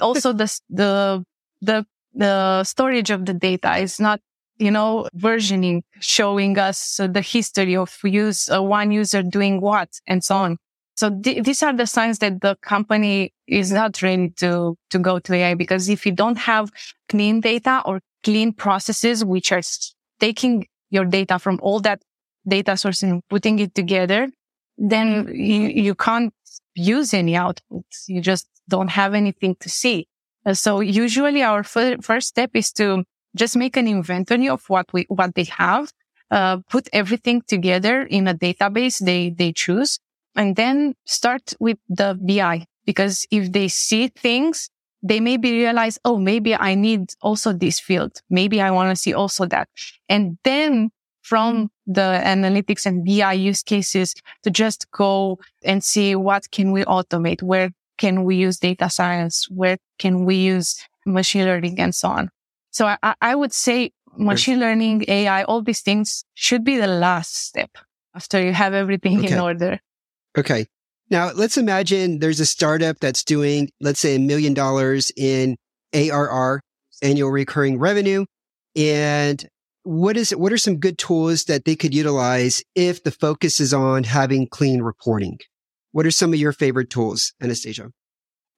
Also, 0.00 0.32
the, 0.32 0.60
the, 0.68 1.24
the, 1.60 1.86
the 2.12 2.64
storage 2.64 3.10
of 3.10 3.24
the 3.24 3.34
data 3.34 3.76
is 3.76 4.00
not, 4.00 4.20
you 4.58 4.70
know, 4.70 5.08
versioning, 5.16 5.82
showing 6.00 6.58
us 6.58 6.98
the 6.98 7.22
history 7.22 7.76
of 7.76 7.96
use, 8.04 8.50
uh, 8.50 8.62
one 8.62 8.90
user 8.90 9.22
doing 9.22 9.60
what 9.60 9.88
and 10.06 10.22
so 10.22 10.36
on. 10.36 10.58
So 10.96 11.10
th- 11.10 11.44
these 11.44 11.62
are 11.62 11.72
the 11.72 11.86
signs 11.86 12.18
that 12.18 12.40
the 12.40 12.56
company 12.56 13.32
is 13.46 13.72
not 13.72 14.00
ready 14.02 14.30
to, 14.36 14.76
to 14.90 14.98
go 14.98 15.18
to 15.18 15.34
AI 15.34 15.54
because 15.54 15.88
if 15.88 16.04
you 16.04 16.12
don't 16.12 16.38
have 16.38 16.70
clean 17.08 17.40
data 17.40 17.82
or 17.84 18.00
clean 18.22 18.52
processes, 18.52 19.24
which 19.24 19.52
are 19.52 19.62
taking 20.20 20.66
your 20.90 21.04
data 21.04 21.38
from 21.38 21.58
all 21.62 21.80
that 21.80 22.02
data 22.46 22.76
source 22.76 23.02
and 23.02 23.22
putting 23.28 23.58
it 23.58 23.74
together, 23.74 24.28
then 24.76 25.28
you, 25.32 25.68
you 25.68 25.94
can't 25.94 26.32
use 26.74 27.14
any 27.14 27.32
outputs. 27.32 28.04
You 28.06 28.20
just 28.20 28.48
don't 28.68 28.88
have 28.88 29.14
anything 29.14 29.56
to 29.60 29.68
see. 29.68 30.06
So 30.52 30.80
usually 30.80 31.42
our 31.42 31.60
f- 31.60 32.02
first 32.04 32.28
step 32.28 32.50
is 32.54 32.72
to 32.72 33.04
just 33.34 33.56
make 33.56 33.76
an 33.76 33.88
inventory 33.88 34.48
of 34.48 34.64
what 34.68 34.92
we, 34.92 35.06
what 35.08 35.34
they 35.34 35.44
have, 35.44 35.92
uh, 36.30 36.58
put 36.68 36.88
everything 36.92 37.42
together 37.46 38.02
in 38.02 38.28
a 38.28 38.34
database 38.34 38.98
they, 39.04 39.30
they 39.30 39.52
choose 39.52 39.98
and 40.36 40.56
then 40.56 40.94
start 41.04 41.54
with 41.60 41.78
the 41.88 42.18
BI 42.20 42.66
because 42.84 43.26
if 43.30 43.52
they 43.52 43.68
see 43.68 44.08
things, 44.08 44.70
they 45.02 45.20
maybe 45.20 45.52
realize, 45.52 45.98
oh, 46.04 46.18
maybe 46.18 46.54
I 46.54 46.74
need 46.74 47.10
also 47.22 47.52
this 47.52 47.80
field. 47.80 48.20
Maybe 48.30 48.60
I 48.60 48.70
want 48.70 48.90
to 48.90 48.96
see 48.96 49.12
also 49.12 49.46
that. 49.46 49.68
And 50.08 50.38
then 50.44 50.90
from 51.22 51.70
the 51.86 52.20
analytics 52.24 52.86
and 52.86 53.04
BI 53.04 53.32
use 53.32 53.62
cases 53.62 54.14
to 54.42 54.50
just 54.50 54.90
go 54.90 55.38
and 55.64 55.82
see 55.82 56.14
what 56.14 56.50
can 56.50 56.72
we 56.72 56.84
automate? 56.84 57.42
Where 57.42 57.70
can 57.98 58.24
we 58.24 58.36
use 58.36 58.58
data 58.58 58.88
science? 58.90 59.48
Where 59.50 59.78
can 59.98 60.24
we 60.24 60.36
use 60.36 60.84
machine 61.06 61.44
learning 61.44 61.78
and 61.80 61.94
so 61.94 62.08
on. 62.08 62.30
So 62.70 62.86
I, 63.02 63.14
I 63.20 63.34
would 63.34 63.52
say 63.52 63.92
machine 64.16 64.60
learning, 64.60 65.04
AI, 65.08 65.44
all 65.44 65.62
these 65.62 65.80
things 65.80 66.24
should 66.34 66.64
be 66.64 66.76
the 66.76 66.86
last 66.86 67.46
step 67.46 67.70
after 68.14 68.42
you 68.42 68.52
have 68.52 68.74
everything 68.74 69.18
Okay. 69.18 69.32
in 69.32 69.38
order. 69.40 69.80
Okay. 70.36 70.66
Now 71.10 71.30
let's 71.32 71.56
imagine 71.58 72.20
there's 72.20 72.40
a 72.40 72.46
startup 72.46 72.98
that's 73.00 73.22
doing, 73.24 73.70
let's 73.80 74.00
say 74.00 74.16
a 74.16 74.18
million 74.18 74.54
dollars 74.54 75.12
in 75.16 75.56
ARR, 75.94 76.60
annual 77.02 77.30
recurring 77.30 77.78
revenue. 77.78 78.24
And 78.74 79.46
what 79.82 80.16
is, 80.16 80.30
what 80.30 80.52
are 80.52 80.58
some 80.58 80.78
good 80.78 80.96
tools 80.96 81.44
that 81.44 81.64
they 81.64 81.76
could 81.76 81.92
utilize 81.92 82.62
if 82.74 83.02
the 83.02 83.10
focus 83.10 83.60
is 83.60 83.74
on 83.74 84.04
having 84.04 84.46
clean 84.46 84.80
reporting? 84.80 85.38
What 85.90 86.06
are 86.06 86.10
some 86.10 86.32
of 86.32 86.38
your 86.38 86.52
favorite 86.52 86.88
tools, 86.88 87.34
Anastasia? 87.42 87.90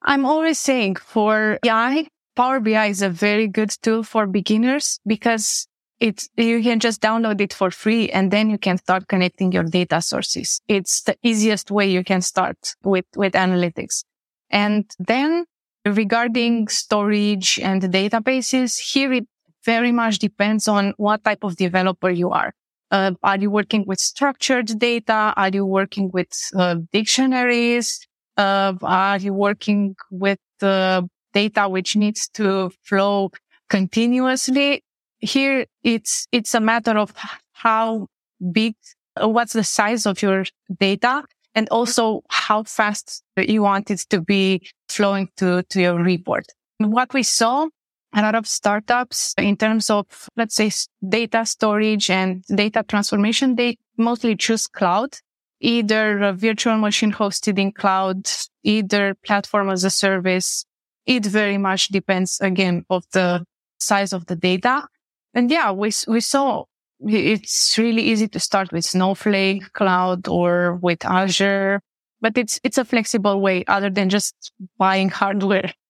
I'm 0.02 0.24
always 0.24 0.60
saying 0.60 0.96
for 0.96 1.58
AI, 1.64 2.06
Power 2.36 2.60
BI 2.60 2.86
is 2.86 3.02
a 3.02 3.08
very 3.08 3.48
good 3.48 3.70
tool 3.82 4.02
for 4.02 4.26
beginners 4.26 5.00
because 5.06 5.66
it's, 6.04 6.28
you 6.36 6.62
can 6.62 6.80
just 6.80 7.00
download 7.00 7.40
it 7.40 7.54
for 7.54 7.70
free 7.70 8.10
and 8.10 8.30
then 8.30 8.50
you 8.50 8.58
can 8.58 8.76
start 8.76 9.08
connecting 9.08 9.52
your 9.52 9.62
data 9.62 10.02
sources. 10.02 10.60
It's 10.68 11.00
the 11.02 11.16
easiest 11.22 11.70
way 11.70 11.90
you 11.90 12.04
can 12.04 12.20
start 12.20 12.58
with, 12.82 13.06
with 13.16 13.32
analytics. 13.32 14.04
And 14.50 14.84
then 14.98 15.46
regarding 15.86 16.68
storage 16.68 17.58
and 17.58 17.80
databases, 17.80 18.78
here 18.78 19.14
it 19.14 19.26
very 19.64 19.92
much 19.92 20.18
depends 20.18 20.68
on 20.68 20.92
what 20.98 21.24
type 21.24 21.42
of 21.42 21.56
developer 21.56 22.10
you 22.10 22.28
are. 22.28 22.52
Uh, 22.90 23.12
are 23.22 23.38
you 23.38 23.50
working 23.50 23.84
with 23.86 23.98
structured 23.98 24.78
data? 24.78 25.32
Are 25.34 25.48
you 25.48 25.64
working 25.64 26.10
with 26.12 26.28
uh, 26.54 26.76
dictionaries? 26.92 28.06
Uh, 28.36 28.74
are 28.82 29.16
you 29.16 29.32
working 29.32 29.96
with 30.10 30.38
uh, 30.60 31.00
data 31.32 31.66
which 31.66 31.96
needs 31.96 32.28
to 32.34 32.70
flow 32.82 33.30
continuously? 33.70 34.84
Here, 35.24 35.66
it's 35.82 36.26
it's 36.32 36.54
a 36.54 36.60
matter 36.60 36.98
of 36.98 37.12
how 37.52 38.08
big, 38.52 38.74
uh, 39.20 39.28
what's 39.28 39.54
the 39.54 39.64
size 39.64 40.04
of 40.06 40.20
your 40.20 40.44
data, 40.78 41.24
and 41.54 41.66
also 41.70 42.22
how 42.28 42.64
fast 42.64 43.22
you 43.38 43.62
want 43.62 43.90
it 43.90 44.00
to 44.10 44.20
be 44.20 44.68
flowing 44.88 45.28
to 45.38 45.62
to 45.62 45.80
your 45.80 45.96
report. 46.02 46.46
What 46.78 47.14
we 47.14 47.22
saw 47.22 47.68
a 48.14 48.22
lot 48.22 48.34
of 48.34 48.46
startups 48.46 49.34
in 49.38 49.56
terms 49.56 49.90
of, 49.90 50.06
let's 50.36 50.54
say, 50.54 50.70
data 51.08 51.44
storage 51.44 52.10
and 52.10 52.44
data 52.54 52.84
transformation, 52.86 53.56
they 53.56 53.76
mostly 53.96 54.36
choose 54.36 54.66
cloud, 54.66 55.16
either 55.60 56.32
virtual 56.32 56.76
machine 56.76 57.12
hosted 57.12 57.58
in 57.58 57.72
cloud, 57.72 58.28
either 58.62 59.14
platform 59.24 59.70
as 59.70 59.84
a 59.84 59.90
service. 59.90 60.64
It 61.06 61.26
very 61.26 61.58
much 61.58 61.88
depends 61.88 62.38
again 62.40 62.84
of 62.88 63.04
the 63.12 63.44
size 63.80 64.12
of 64.12 64.26
the 64.26 64.36
data. 64.36 64.86
And 65.34 65.50
yeah, 65.50 65.72
we, 65.72 65.90
we 66.06 66.20
saw 66.20 66.64
it's 67.00 67.76
really 67.76 68.02
easy 68.02 68.28
to 68.28 68.40
start 68.40 68.72
with 68.72 68.84
Snowflake 68.84 69.72
cloud 69.72 70.28
or 70.28 70.76
with 70.76 71.04
Azure, 71.04 71.80
but 72.20 72.38
it's, 72.38 72.60
it's 72.62 72.78
a 72.78 72.84
flexible 72.84 73.40
way 73.40 73.64
other 73.66 73.90
than 73.90 74.08
just 74.08 74.52
buying 74.78 75.08
hardware. 75.08 75.72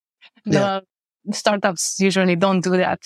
Yeah. 0.46 0.80
The 1.24 1.34
startups 1.34 1.98
usually 2.00 2.36
don't 2.36 2.60
do 2.60 2.76
that. 2.76 3.00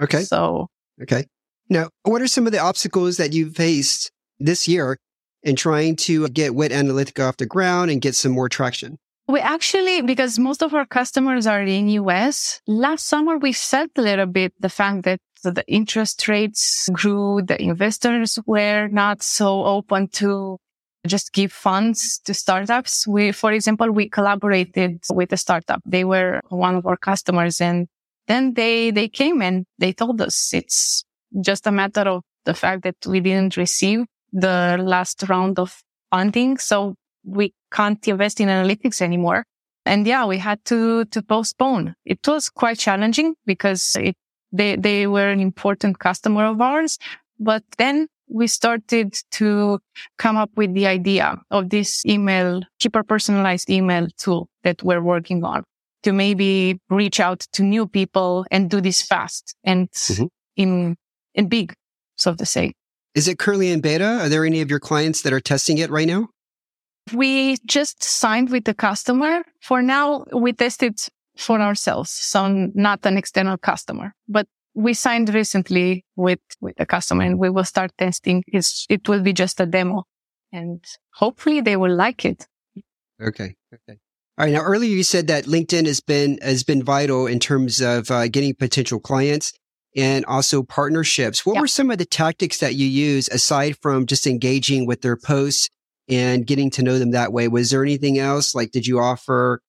Okay. 0.00 0.22
So 0.22 0.68
Okay. 1.02 1.24
Now, 1.68 1.88
what 2.04 2.22
are 2.22 2.28
some 2.28 2.46
of 2.46 2.52
the 2.52 2.60
obstacles 2.60 3.16
that 3.16 3.32
you've 3.32 3.56
faced 3.56 4.12
this 4.38 4.68
year 4.68 4.96
in 5.42 5.56
trying 5.56 5.96
to 5.96 6.28
get 6.28 6.52
Witanalytica 6.52 7.28
off 7.28 7.36
the 7.36 7.46
ground 7.46 7.90
and 7.90 8.00
get 8.00 8.14
some 8.14 8.32
more 8.32 8.48
traction? 8.48 8.98
we 9.26 9.40
actually, 9.40 10.02
because 10.02 10.38
most 10.38 10.62
of 10.62 10.74
our 10.74 10.84
customers 10.84 11.46
are 11.46 11.62
in 11.62 11.88
US, 11.88 12.60
last 12.66 13.06
summer 13.06 13.38
we 13.38 13.52
felt 13.52 13.90
a 13.96 14.02
little 14.02 14.26
bit 14.26 14.52
the 14.60 14.68
fact 14.68 15.04
that 15.04 15.20
the 15.50 15.64
interest 15.66 16.26
rates 16.28 16.88
grew, 16.92 17.42
the 17.42 17.60
investors 17.60 18.38
were 18.46 18.88
not 18.88 19.22
so 19.22 19.64
open 19.64 20.08
to 20.08 20.58
just 21.06 21.32
give 21.32 21.52
funds 21.52 22.18
to 22.24 22.34
startups. 22.34 23.06
We, 23.06 23.32
for 23.32 23.52
example, 23.52 23.90
we 23.92 24.08
collaborated 24.08 25.02
with 25.12 25.32
a 25.32 25.36
startup. 25.36 25.82
They 25.84 26.04
were 26.04 26.40
one 26.48 26.76
of 26.76 26.86
our 26.86 26.96
customers 26.96 27.60
and 27.60 27.88
then 28.26 28.54
they, 28.54 28.90
they 28.90 29.08
came 29.08 29.42
and 29.42 29.66
they 29.78 29.92
told 29.92 30.20
us 30.20 30.52
it's 30.54 31.04
just 31.40 31.66
a 31.66 31.72
matter 31.72 32.02
of 32.02 32.22
the 32.44 32.54
fact 32.54 32.82
that 32.84 32.96
we 33.06 33.20
didn't 33.20 33.56
receive 33.56 34.06
the 34.32 34.78
last 34.80 35.24
round 35.28 35.58
of 35.58 35.82
funding. 36.10 36.58
So 36.58 36.94
we 37.24 37.52
can't 37.72 38.06
invest 38.08 38.40
in 38.40 38.48
analytics 38.48 39.02
anymore. 39.02 39.44
And 39.86 40.06
yeah, 40.06 40.24
we 40.24 40.38
had 40.38 40.64
to, 40.66 41.04
to 41.06 41.22
postpone. 41.22 41.94
It 42.06 42.26
was 42.26 42.48
quite 42.48 42.78
challenging 42.78 43.34
because 43.44 43.96
it, 44.00 44.16
they, 44.54 44.76
they 44.76 45.06
were 45.06 45.28
an 45.28 45.40
important 45.40 45.98
customer 45.98 46.44
of 46.46 46.60
ours. 46.60 46.98
But 47.38 47.64
then 47.78 48.06
we 48.28 48.46
started 48.46 49.14
to 49.32 49.78
come 50.18 50.36
up 50.36 50.50
with 50.56 50.72
the 50.74 50.86
idea 50.86 51.36
of 51.50 51.68
this 51.70 52.04
email, 52.06 52.62
hyper 52.82 53.02
personalized 53.02 53.68
email 53.68 54.06
tool 54.16 54.48
that 54.62 54.82
we're 54.82 55.02
working 55.02 55.44
on 55.44 55.64
to 56.04 56.12
maybe 56.12 56.78
reach 56.90 57.18
out 57.20 57.40
to 57.52 57.62
new 57.62 57.86
people 57.86 58.44
and 58.50 58.70
do 58.70 58.80
this 58.80 59.02
fast 59.02 59.54
and 59.64 59.88
Mhm. 59.90 60.28
in, 60.56 60.96
in 61.34 61.48
big, 61.48 61.74
so 62.16 62.34
to 62.34 62.46
say. 62.46 62.72
Is 63.14 63.28
it 63.28 63.38
currently 63.38 63.70
in 63.70 63.80
beta? 63.80 64.20
Are 64.22 64.28
there 64.28 64.44
any 64.44 64.60
of 64.60 64.70
your 64.70 64.80
clients 64.80 65.22
that 65.22 65.32
are 65.32 65.40
testing 65.40 65.78
it 65.78 65.90
right 65.90 66.06
now? 66.08 66.28
We 67.12 67.56
just 67.66 68.02
signed 68.02 68.50
with 68.50 68.64
the 68.64 68.74
customer. 68.74 69.42
For 69.60 69.82
now, 69.82 70.24
we 70.32 70.52
tested 70.52 70.98
for 71.36 71.60
ourselves. 71.60 72.10
So 72.10 72.70
not 72.74 73.04
an 73.04 73.16
external 73.16 73.56
customer, 73.56 74.14
but 74.28 74.46
we 74.74 74.94
signed 74.94 75.32
recently 75.32 76.04
with, 76.16 76.40
with 76.60 76.76
the 76.76 76.86
customer 76.86 77.24
and 77.24 77.38
we 77.38 77.50
will 77.50 77.64
start 77.64 77.92
testing. 77.98 78.42
It's, 78.46 78.86
it 78.88 79.08
will 79.08 79.22
be 79.22 79.32
just 79.32 79.60
a 79.60 79.66
demo 79.66 80.04
and 80.52 80.84
hopefully 81.14 81.60
they 81.60 81.76
will 81.76 81.94
like 81.94 82.24
it. 82.24 82.46
Okay. 83.20 83.54
Okay. 83.72 83.98
All 84.36 84.46
right. 84.46 84.52
Now, 84.52 84.62
earlier 84.62 84.90
you 84.90 85.04
said 85.04 85.28
that 85.28 85.44
LinkedIn 85.44 85.86
has 85.86 86.00
been 86.00 86.38
has 86.42 86.64
been 86.64 86.82
vital 86.82 87.26
in 87.26 87.38
terms 87.38 87.80
of 87.80 88.10
uh, 88.10 88.26
getting 88.26 88.54
potential 88.54 88.98
clients 88.98 89.52
and 89.96 90.24
also 90.24 90.62
partnerships. 90.64 91.46
What 91.46 91.60
were 91.60 91.68
some 91.68 91.90
of 91.90 91.98
the 91.98 92.04
tactics 92.04 92.58
that 92.58 92.74
you 92.74 92.86
use 92.86 93.28
aside 93.28 93.76
from 93.80 94.06
just 94.06 94.26
engaging 94.26 94.86
with 94.86 95.02
their 95.02 95.16
posts 95.16 95.70
and 96.08 96.46
getting 96.46 96.70
to 96.70 96.82
know 96.82 96.98
them 96.98 97.12
that 97.12 97.32
way? 97.32 97.46
Was 97.46 97.70
there 97.70 97.84
anything 97.84 98.18
else? 98.18 98.54
Like, 98.56 98.72
did 98.72 98.86
you 98.88 98.98
offer? 98.98 99.60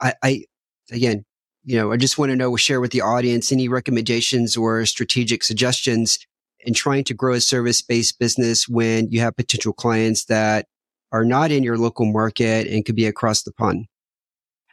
I, 0.00 0.14
I 0.22 0.44
again, 0.90 1.24
you 1.64 1.76
know, 1.76 1.92
I 1.92 1.96
just 1.96 2.18
want 2.18 2.30
to 2.30 2.36
know, 2.36 2.56
share 2.56 2.80
with 2.80 2.92
the 2.92 3.02
audience 3.02 3.52
any 3.52 3.68
recommendations 3.68 4.56
or 4.56 4.84
strategic 4.86 5.42
suggestions 5.42 6.18
in 6.60 6.74
trying 6.74 7.04
to 7.04 7.14
grow 7.14 7.34
a 7.34 7.40
service 7.40 7.82
based 7.82 8.18
business 8.18 8.68
when 8.68 9.10
you 9.10 9.20
have 9.20 9.36
potential 9.36 9.72
clients 9.72 10.24
that 10.26 10.66
are 11.12 11.24
not 11.24 11.50
in 11.50 11.62
your 11.62 11.78
local 11.78 12.06
market 12.06 12.66
and 12.66 12.84
could 12.84 12.96
be 12.96 13.06
across 13.06 13.42
the 13.42 13.52
pond. 13.52 13.86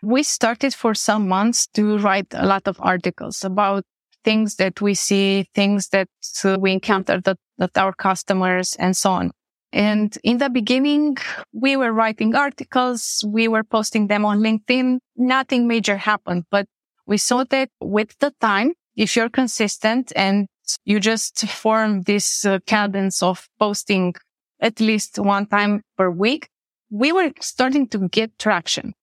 We 0.02 0.24
started 0.24 0.74
for 0.74 0.94
some 0.94 1.28
months 1.28 1.68
to 1.74 1.98
write 1.98 2.28
a 2.32 2.46
lot 2.46 2.68
of 2.68 2.78
articles 2.80 3.44
about 3.44 3.84
things 4.24 4.56
that 4.56 4.82
we 4.82 4.94
see, 4.94 5.48
things 5.56 5.90
that 5.90 6.10
uh, 6.44 6.58
we 6.60 6.72
encounter 6.72 7.22
that, 7.22 7.38
that 7.58 7.78
our 7.78 7.94
customers 7.94 8.76
and 8.78 8.96
so 8.98 9.12
on. 9.12 9.32
And 9.72 10.18
in 10.24 10.38
the 10.38 10.50
beginning, 10.50 11.18
we 11.54 11.76
were 11.76 11.92
writing 11.92 12.36
articles. 12.36 13.24
We 13.28 13.48
were 13.48 13.64
posting 13.64 14.08
them 14.08 14.26
on 14.26 14.40
LinkedIn. 14.40 15.00
Nothing 15.18 15.68
major 15.68 15.98
happened, 15.98 16.46
but 16.50 16.66
we 17.06 17.18
saw 17.18 17.44
that 17.50 17.70
with 17.82 18.18
the 18.20 18.34
time, 18.40 18.74
if 18.96 19.16
you're 19.16 19.30
consistent 19.30 20.12
and 20.16 20.48
you 20.86 21.00
just 21.00 21.48
form 21.48 22.04
this 22.04 22.46
uh, 22.46 22.60
cadence 22.66 23.22
of 23.22 23.48
posting 23.60 24.16
at 24.60 24.80
least 24.80 25.20
one 25.20 25.46
time 25.46 25.82
per 25.98 26.10
week, 26.10 26.48
we 26.90 27.12
were 27.12 27.32
starting 27.42 27.88
to 27.90 28.08
get 28.10 28.38
traction. 28.40 28.94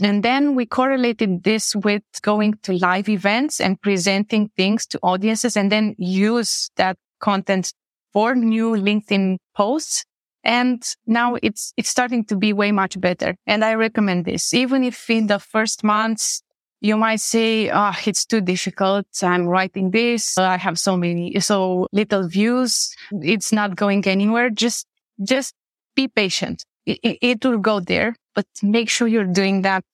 And 0.00 0.22
then 0.22 0.54
we 0.54 0.66
correlated 0.66 1.44
this 1.44 1.76
with 1.76 2.02
going 2.22 2.54
to 2.62 2.72
live 2.72 3.08
events 3.08 3.60
and 3.60 3.80
presenting 3.80 4.50
things 4.56 4.86
to 4.86 4.98
audiences 5.02 5.56
and 5.56 5.70
then 5.70 5.94
use 5.98 6.70
that 6.76 6.96
content 7.20 7.72
for 8.12 8.34
new 8.34 8.72
LinkedIn 8.72 9.36
posts. 9.54 10.04
And 10.44 10.82
now 11.06 11.36
it's, 11.42 11.72
it's 11.76 11.88
starting 11.88 12.24
to 12.26 12.36
be 12.36 12.52
way 12.52 12.72
much 12.72 13.00
better. 13.00 13.36
And 13.46 13.64
I 13.64 13.74
recommend 13.74 14.24
this. 14.24 14.52
Even 14.52 14.82
if 14.82 15.08
in 15.08 15.28
the 15.28 15.38
first 15.38 15.84
months, 15.84 16.42
you 16.80 16.96
might 16.96 17.20
say, 17.20 17.70
oh, 17.70 17.92
it's 18.04 18.26
too 18.26 18.40
difficult. 18.40 19.06
I'm 19.22 19.46
writing 19.46 19.92
this. 19.92 20.36
I 20.36 20.56
have 20.56 20.80
so 20.80 20.96
many, 20.96 21.38
so 21.38 21.86
little 21.92 22.26
views. 22.26 22.92
It's 23.12 23.52
not 23.52 23.76
going 23.76 24.04
anywhere. 24.06 24.50
Just, 24.50 24.86
just 25.22 25.54
be 25.94 26.08
patient. 26.08 26.64
It, 26.84 26.98
it, 27.04 27.18
it 27.22 27.44
will 27.44 27.58
go 27.58 27.78
there, 27.78 28.16
but 28.34 28.46
make 28.62 28.88
sure 28.88 29.06
you're 29.06 29.24
doing 29.24 29.62
that 29.62 29.84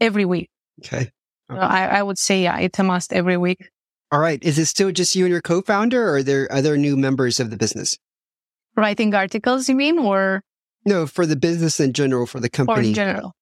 every 0.00 0.24
week. 0.24 0.50
Okay. 0.84 1.12
So 1.48 1.56
I, 1.56 1.86
I 1.86 2.02
would 2.02 2.18
say, 2.18 2.42
yeah, 2.42 2.58
it's 2.58 2.80
a 2.80 2.82
must 2.82 3.12
every 3.12 3.36
week. 3.36 3.70
All 4.10 4.18
right. 4.18 4.42
Is 4.42 4.58
it 4.58 4.66
still 4.66 4.90
just 4.90 5.14
you 5.14 5.26
and 5.26 5.30
your 5.32 5.42
co-founder 5.42 6.02
or 6.02 6.16
are 6.16 6.22
there 6.24 6.50
other 6.50 6.76
new 6.76 6.96
members 6.96 7.38
of 7.38 7.50
the 7.50 7.56
business? 7.56 7.96
Writing 8.76 9.14
articles, 9.14 9.68
you 9.68 9.74
mean, 9.74 9.98
or, 9.98 10.42
No, 10.84 11.06
for 11.06 11.26
the 11.26 11.36
business 11.36 11.80
in 11.80 11.92
general, 11.92 12.26
for 12.26 12.40
the 12.40 12.48
company, 12.50 12.78
or 12.78 12.88
in 12.88 12.94
general? 12.94 13.32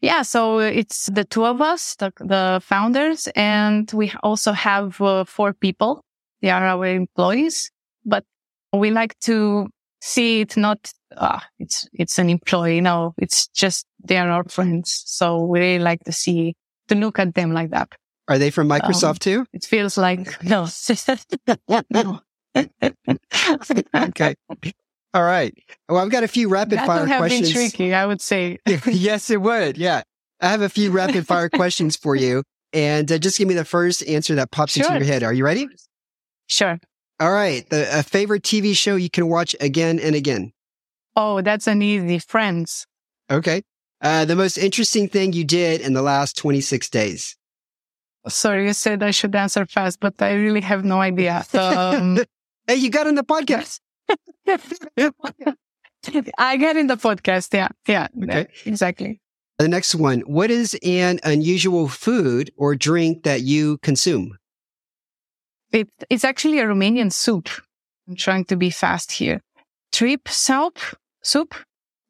yeah, 0.00 0.22
so 0.22 0.58
it's 0.58 1.06
the 1.06 1.24
two 1.24 1.44
of 1.44 1.60
us, 1.60 1.96
the, 1.96 2.12
the 2.18 2.60
founders, 2.64 3.28
and 3.36 3.90
we 3.92 4.12
also 4.22 4.52
have 4.52 5.00
uh, 5.00 5.24
four 5.24 5.52
people. 5.52 6.02
They 6.40 6.50
are 6.50 6.66
our 6.66 6.86
employees, 6.86 7.70
but 8.04 8.24
we 8.72 8.90
like 8.90 9.18
to 9.20 9.68
see 10.00 10.40
it 10.40 10.56
not, 10.56 10.90
uh, 11.16 11.40
it's, 11.58 11.86
it's 11.92 12.18
an 12.18 12.30
employee. 12.30 12.80
No, 12.80 13.12
it's 13.18 13.48
just 13.48 13.84
they 14.02 14.16
are 14.16 14.30
our 14.30 14.44
friends. 14.44 15.02
So 15.06 15.44
we 15.44 15.60
really 15.60 15.84
like 15.84 16.02
to 16.04 16.12
see, 16.12 16.54
to 16.88 16.94
look 16.94 17.18
at 17.18 17.34
them 17.34 17.52
like 17.52 17.70
that. 17.70 17.92
Are 18.28 18.38
they 18.38 18.50
from 18.50 18.68
Microsoft 18.68 19.04
um, 19.04 19.16
too? 19.16 19.46
It 19.52 19.64
feels 19.64 19.98
like, 19.98 20.42
no. 20.44 20.66
no. 21.90 22.20
Okay. 22.56 24.34
All 25.12 25.24
right. 25.24 25.52
Well, 25.88 25.98
I've 25.98 26.10
got 26.10 26.22
a 26.22 26.28
few 26.28 26.48
rapid 26.48 26.78
that 26.78 26.86
fire 26.86 27.00
would 27.00 27.08
have 27.08 27.18
questions. 27.18 27.52
Been 27.52 27.70
tricky, 27.70 27.94
I 27.94 28.06
would 28.06 28.20
say. 28.20 28.58
yes, 28.86 29.30
it 29.30 29.40
would. 29.40 29.76
Yeah. 29.76 30.02
I 30.40 30.48
have 30.48 30.62
a 30.62 30.68
few 30.68 30.90
rapid 30.92 31.26
fire 31.26 31.48
questions 31.48 31.96
for 31.96 32.14
you. 32.14 32.42
And 32.72 33.10
uh, 33.10 33.18
just 33.18 33.36
give 33.38 33.48
me 33.48 33.54
the 33.54 33.64
first 33.64 34.06
answer 34.06 34.36
that 34.36 34.52
pops 34.52 34.74
sure. 34.74 34.86
into 34.86 35.04
your 35.04 35.12
head. 35.12 35.22
Are 35.22 35.32
you 35.32 35.44
ready? 35.44 35.66
Sure. 36.46 36.78
All 37.18 37.32
right. 37.32 37.68
The 37.68 37.98
a 37.98 38.02
favorite 38.02 38.42
TV 38.42 38.76
show 38.76 38.94
you 38.94 39.10
can 39.10 39.28
watch 39.28 39.56
again 39.60 39.98
and 39.98 40.14
again. 40.14 40.52
Oh, 41.16 41.40
that's 41.42 41.66
an 41.66 41.82
easy. 41.82 42.20
Friends. 42.20 42.86
Okay. 43.30 43.62
Uh, 44.00 44.24
the 44.24 44.36
most 44.36 44.56
interesting 44.56 45.08
thing 45.08 45.32
you 45.32 45.44
did 45.44 45.80
in 45.80 45.92
the 45.92 46.02
last 46.02 46.36
26 46.38 46.88
days. 46.88 47.36
Sorry, 48.28 48.66
you 48.66 48.72
said 48.72 49.02
I 49.02 49.10
should 49.10 49.34
answer 49.34 49.66
fast, 49.66 49.98
but 50.00 50.14
I 50.20 50.34
really 50.34 50.60
have 50.60 50.84
no 50.84 51.00
idea. 51.00 51.44
Um, 51.54 52.18
hey, 52.66 52.76
you 52.76 52.90
got 52.90 53.06
in 53.06 53.14
the 53.14 53.24
podcast. 53.24 53.80
I 56.38 56.56
get 56.56 56.76
in 56.76 56.86
the 56.86 56.96
podcast. 56.96 57.52
Yeah. 57.52 57.68
Yeah. 57.86 58.08
Okay. 58.22 58.48
Exactly. 58.64 59.20
The 59.58 59.68
next 59.68 59.94
one. 59.94 60.20
What 60.20 60.50
is 60.50 60.76
an 60.82 61.20
unusual 61.22 61.88
food 61.88 62.50
or 62.56 62.74
drink 62.74 63.24
that 63.24 63.42
you 63.42 63.78
consume? 63.78 64.38
It, 65.72 65.88
it's 66.08 66.24
actually 66.24 66.58
a 66.58 66.64
Romanian 66.64 67.12
soup. 67.12 67.48
I'm 68.08 68.16
trying 68.16 68.44
to 68.46 68.56
be 68.56 68.70
fast 68.70 69.12
here. 69.12 69.40
Trip 69.92 70.28
soup? 70.28 70.78
Soup? 71.22 71.54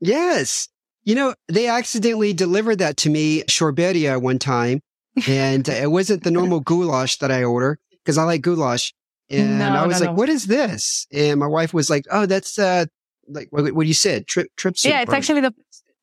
Yes. 0.01 0.69
You 1.05 1.15
know, 1.15 1.35
they 1.49 1.67
accidentally 1.67 2.33
delivered 2.33 2.79
that 2.79 2.97
to 2.99 3.11
me, 3.11 3.43
Shorberia, 3.45 4.21
one 4.21 4.39
time. 4.39 4.81
And 5.27 5.69
it 5.69 5.91
wasn't 5.91 6.23
the 6.23 6.31
normal 6.31 6.61
goulash 6.61 7.19
that 7.19 7.33
I 7.33 7.43
order 7.43 7.81
because 7.91 8.17
I 8.17 8.23
like 8.23 8.43
goulash. 8.43 8.95
And 9.31 9.59
no, 9.59 9.69
I 9.69 9.87
was 9.87 10.01
no, 10.01 10.07
like, 10.07 10.15
no. 10.15 10.19
what 10.19 10.29
is 10.29 10.47
this? 10.47 11.07
And 11.13 11.39
my 11.39 11.47
wife 11.47 11.73
was 11.73 11.89
like, 11.89 12.05
oh, 12.11 12.27
that's, 12.27 12.59
uh, 12.59 12.87
like 13.29 13.49
what, 13.51 13.73
what 13.73 13.87
you 13.87 13.95
said, 13.95 14.27
trip, 14.27 14.49
trip 14.57 14.77
soup. 14.77 14.91
Yeah, 14.91 15.03
it's 15.03 15.13
actually 15.13 15.41
the 15.43 15.55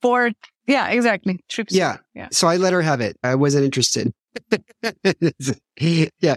four. 0.02 0.32
Yeah, 0.66 0.88
exactly. 0.88 1.40
Trip 1.50 1.70
soup. 1.70 1.78
Yeah. 1.78 1.98
yeah. 2.16 2.30
So 2.32 2.48
I 2.48 2.58
let 2.58 2.74
her 2.74 2.82
have 2.82 3.02
it. 3.02 3.18
I 3.24 3.36
wasn't 3.36 3.66
interested. 3.66 4.14
yeah. 5.80 6.36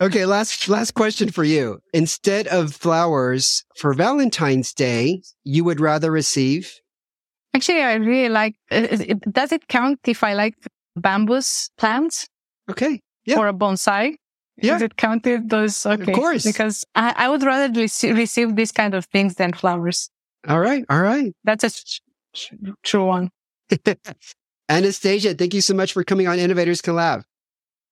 Okay. 0.00 0.26
Last, 0.26 0.68
last 0.68 0.94
question 0.94 1.30
for 1.30 1.44
you. 1.44 1.80
Instead 1.92 2.48
of 2.48 2.74
flowers 2.74 3.64
for 3.76 3.94
Valentine's 3.94 4.72
Day, 4.72 5.22
you 5.44 5.62
would 5.64 5.80
rather 5.80 6.10
receive? 6.10 6.80
Actually, 7.54 7.82
I 7.82 7.94
really 7.94 8.28
like, 8.28 8.54
does 8.70 9.52
it 9.52 9.68
count 9.68 9.98
if 10.06 10.22
I 10.22 10.34
like 10.34 10.54
bambus 10.98 11.70
plants? 11.76 12.28
Okay. 12.70 13.00
Yeah. 13.24 13.36
For 13.36 13.48
a 13.48 13.52
bonsai? 13.52 14.14
Yeah. 14.62 14.76
Is 14.76 14.82
it 14.82 14.96
counted 14.96 15.50
those? 15.50 15.86
Okay. 15.86 16.12
Of 16.12 16.18
course. 16.18 16.44
Because 16.44 16.84
I, 16.94 17.14
I 17.16 17.28
would 17.28 17.42
rather 17.42 17.72
receive, 17.80 18.16
receive 18.16 18.56
these 18.56 18.72
kind 18.72 18.94
of 18.94 19.06
things 19.06 19.34
than 19.34 19.52
flowers. 19.52 20.10
All 20.48 20.60
right. 20.60 20.84
All 20.88 21.02
right. 21.02 21.34
That's 21.44 21.64
a 21.64 21.70
sh- 21.70 22.00
sh- 22.34 22.52
true 22.82 23.06
one. 23.06 23.30
Anastasia, 24.68 25.34
thank 25.34 25.52
you 25.54 25.60
so 25.60 25.74
much 25.74 25.92
for 25.92 26.04
coming 26.04 26.28
on 26.28 26.38
Innovators 26.38 26.80
Can 26.80 26.94
Laugh. 26.94 27.24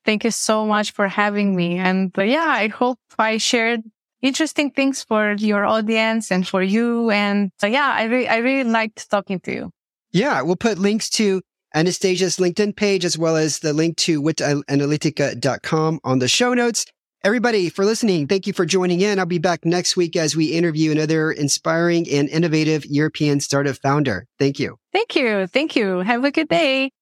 Thank 0.05 0.25
you 0.25 0.31
so 0.31 0.65
much 0.65 0.93
for 0.93 1.09
having 1.09 1.57
me. 1.57 1.77
And 1.77 2.17
uh, 2.17 2.23
yeah, 2.23 2.47
I 2.47 2.69
hope 2.69 2.99
I 3.19 3.37
shared 3.39 3.83
interesting 4.23 4.71
things 4.71 5.03
for 5.03 5.33
your 5.39 5.65
audience 5.65 6.31
and 6.31 6.47
for 6.47 6.63
you. 6.63 7.11
And 7.11 7.51
uh, 7.63 7.67
yeah, 7.67 7.93
I, 7.95 8.05
re- 8.05 8.29
I 8.29 8.37
really 8.39 8.69
liked 8.71 9.11
talking 9.11 9.41
to 9.41 9.53
you. 9.53 9.71
Yeah, 10.13 10.41
we'll 10.43 10.57
put 10.57 10.79
links 10.79 11.11
to 11.11 11.43
Anastasia's 11.75 12.39
LinkedIn 12.39 12.77
page, 12.77 13.05
as 13.05 13.19
well 13.19 13.37
as 13.37 13.59
the 13.59 13.73
link 13.73 13.97
to 13.99 14.23
witanalytica.com 14.23 16.01
on 16.05 16.19
the 16.19 16.29
show 16.29 16.55
notes. 16.55 16.87
Everybody 17.25 17.69
for 17.69 17.85
listening, 17.85 18.29
thank 18.29 18.47
you 18.47 18.53
for 18.53 18.65
joining 18.65 19.01
in. 19.01 19.19
I'll 19.19 19.27
be 19.27 19.39
back 19.39 19.65
next 19.65 19.97
week 19.97 20.15
as 20.15 20.37
we 20.37 20.47
interview 20.47 20.93
another 20.93 21.33
inspiring 21.33 22.09
and 22.09 22.29
innovative 22.29 22.87
European 22.87 23.41
startup 23.41 23.77
founder. 23.77 24.27
Thank 24.39 24.61
you. 24.61 24.77
Thank 24.93 25.17
you. 25.17 25.49
Thank 25.49 25.75
you. 25.75 25.99
Have 25.99 26.25
a 26.25 26.31
good 26.31 26.49
day. 26.49 26.93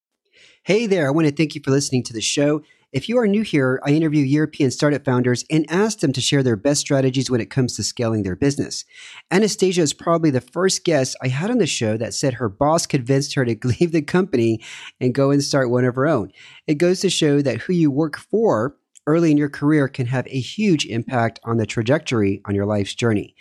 Hey 0.65 0.87
there. 0.87 1.07
I 1.07 1.11
want 1.11 1.29
to 1.29 1.35
thank 1.35 1.55
you 1.55 1.61
for 1.63 1.71
listening 1.71 2.03
to 2.05 2.13
the 2.15 2.23
show. 2.23 2.63
If 2.97 3.11
you 3.11 3.19
are 3.19 3.27
new 3.27 3.43
here, 3.43 3.79
I 3.85 3.91
interview 3.91 4.25
European 4.25 4.71
startup 4.71 5.05
founders 5.05 5.45
and 5.51 5.71
ask 5.71 5.99
them 5.99 6.15
to 6.15 6.21
share 6.23 6.43
their 6.43 6.57
best 6.57 6.81
strategies 6.81 7.31
when 7.31 7.43
it 7.43 7.51
comes 7.51 7.77
to 7.77 7.83
scaling 7.83 8.23
their 8.23 8.37
business. 8.37 8.87
Anastasia 9.31 9.83
is 9.83 9.93
probably 9.93 10.31
the 10.31 10.41
first 10.41 10.83
guest 10.83 11.15
I 11.23 11.29
had 11.29 11.51
on 11.51 11.59
the 11.59 11.67
show 11.67 11.99
that 11.99 12.15
said 12.15 12.33
her 12.33 12.49
boss 12.49 12.87
convinced 12.87 13.35
her 13.35 13.45
to 13.45 13.59
leave 13.65 13.93
the 13.93 14.01
company 14.01 14.63
and 14.99 15.15
go 15.15 15.31
and 15.31 15.45
start 15.45 15.69
one 15.69 15.85
of 15.85 15.95
her 15.95 16.09
own. 16.09 16.33
It 16.67 16.77
goes 16.77 17.01
to 17.01 17.11
show 17.11 17.43
that 17.43 17.61
who 17.61 17.75
you 17.75 17.91
work 17.91 18.17
for 18.17 18.79
early 19.07 19.31
in 19.31 19.37
your 19.37 19.51
career 19.51 19.89
can 19.89 20.07
have 20.07 20.27
a 20.29 20.41
huge 20.41 20.87
impact 20.87 21.39
on 21.45 21.59
the 21.59 21.67
trajectory 21.67 22.41
on 22.47 22.55
your 22.55 22.65
life's 22.65 22.95
journey. 22.95 23.37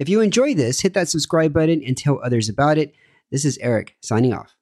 If 0.00 0.08
you 0.08 0.20
enjoy 0.20 0.54
this, 0.54 0.80
hit 0.80 0.94
that 0.94 1.08
subscribe 1.08 1.52
button 1.52 1.84
and 1.86 1.96
tell 1.96 2.20
others 2.20 2.48
about 2.48 2.78
it. 2.78 2.96
This 3.30 3.44
is 3.44 3.58
Eric 3.58 3.94
signing 4.00 4.32
off. 4.32 4.56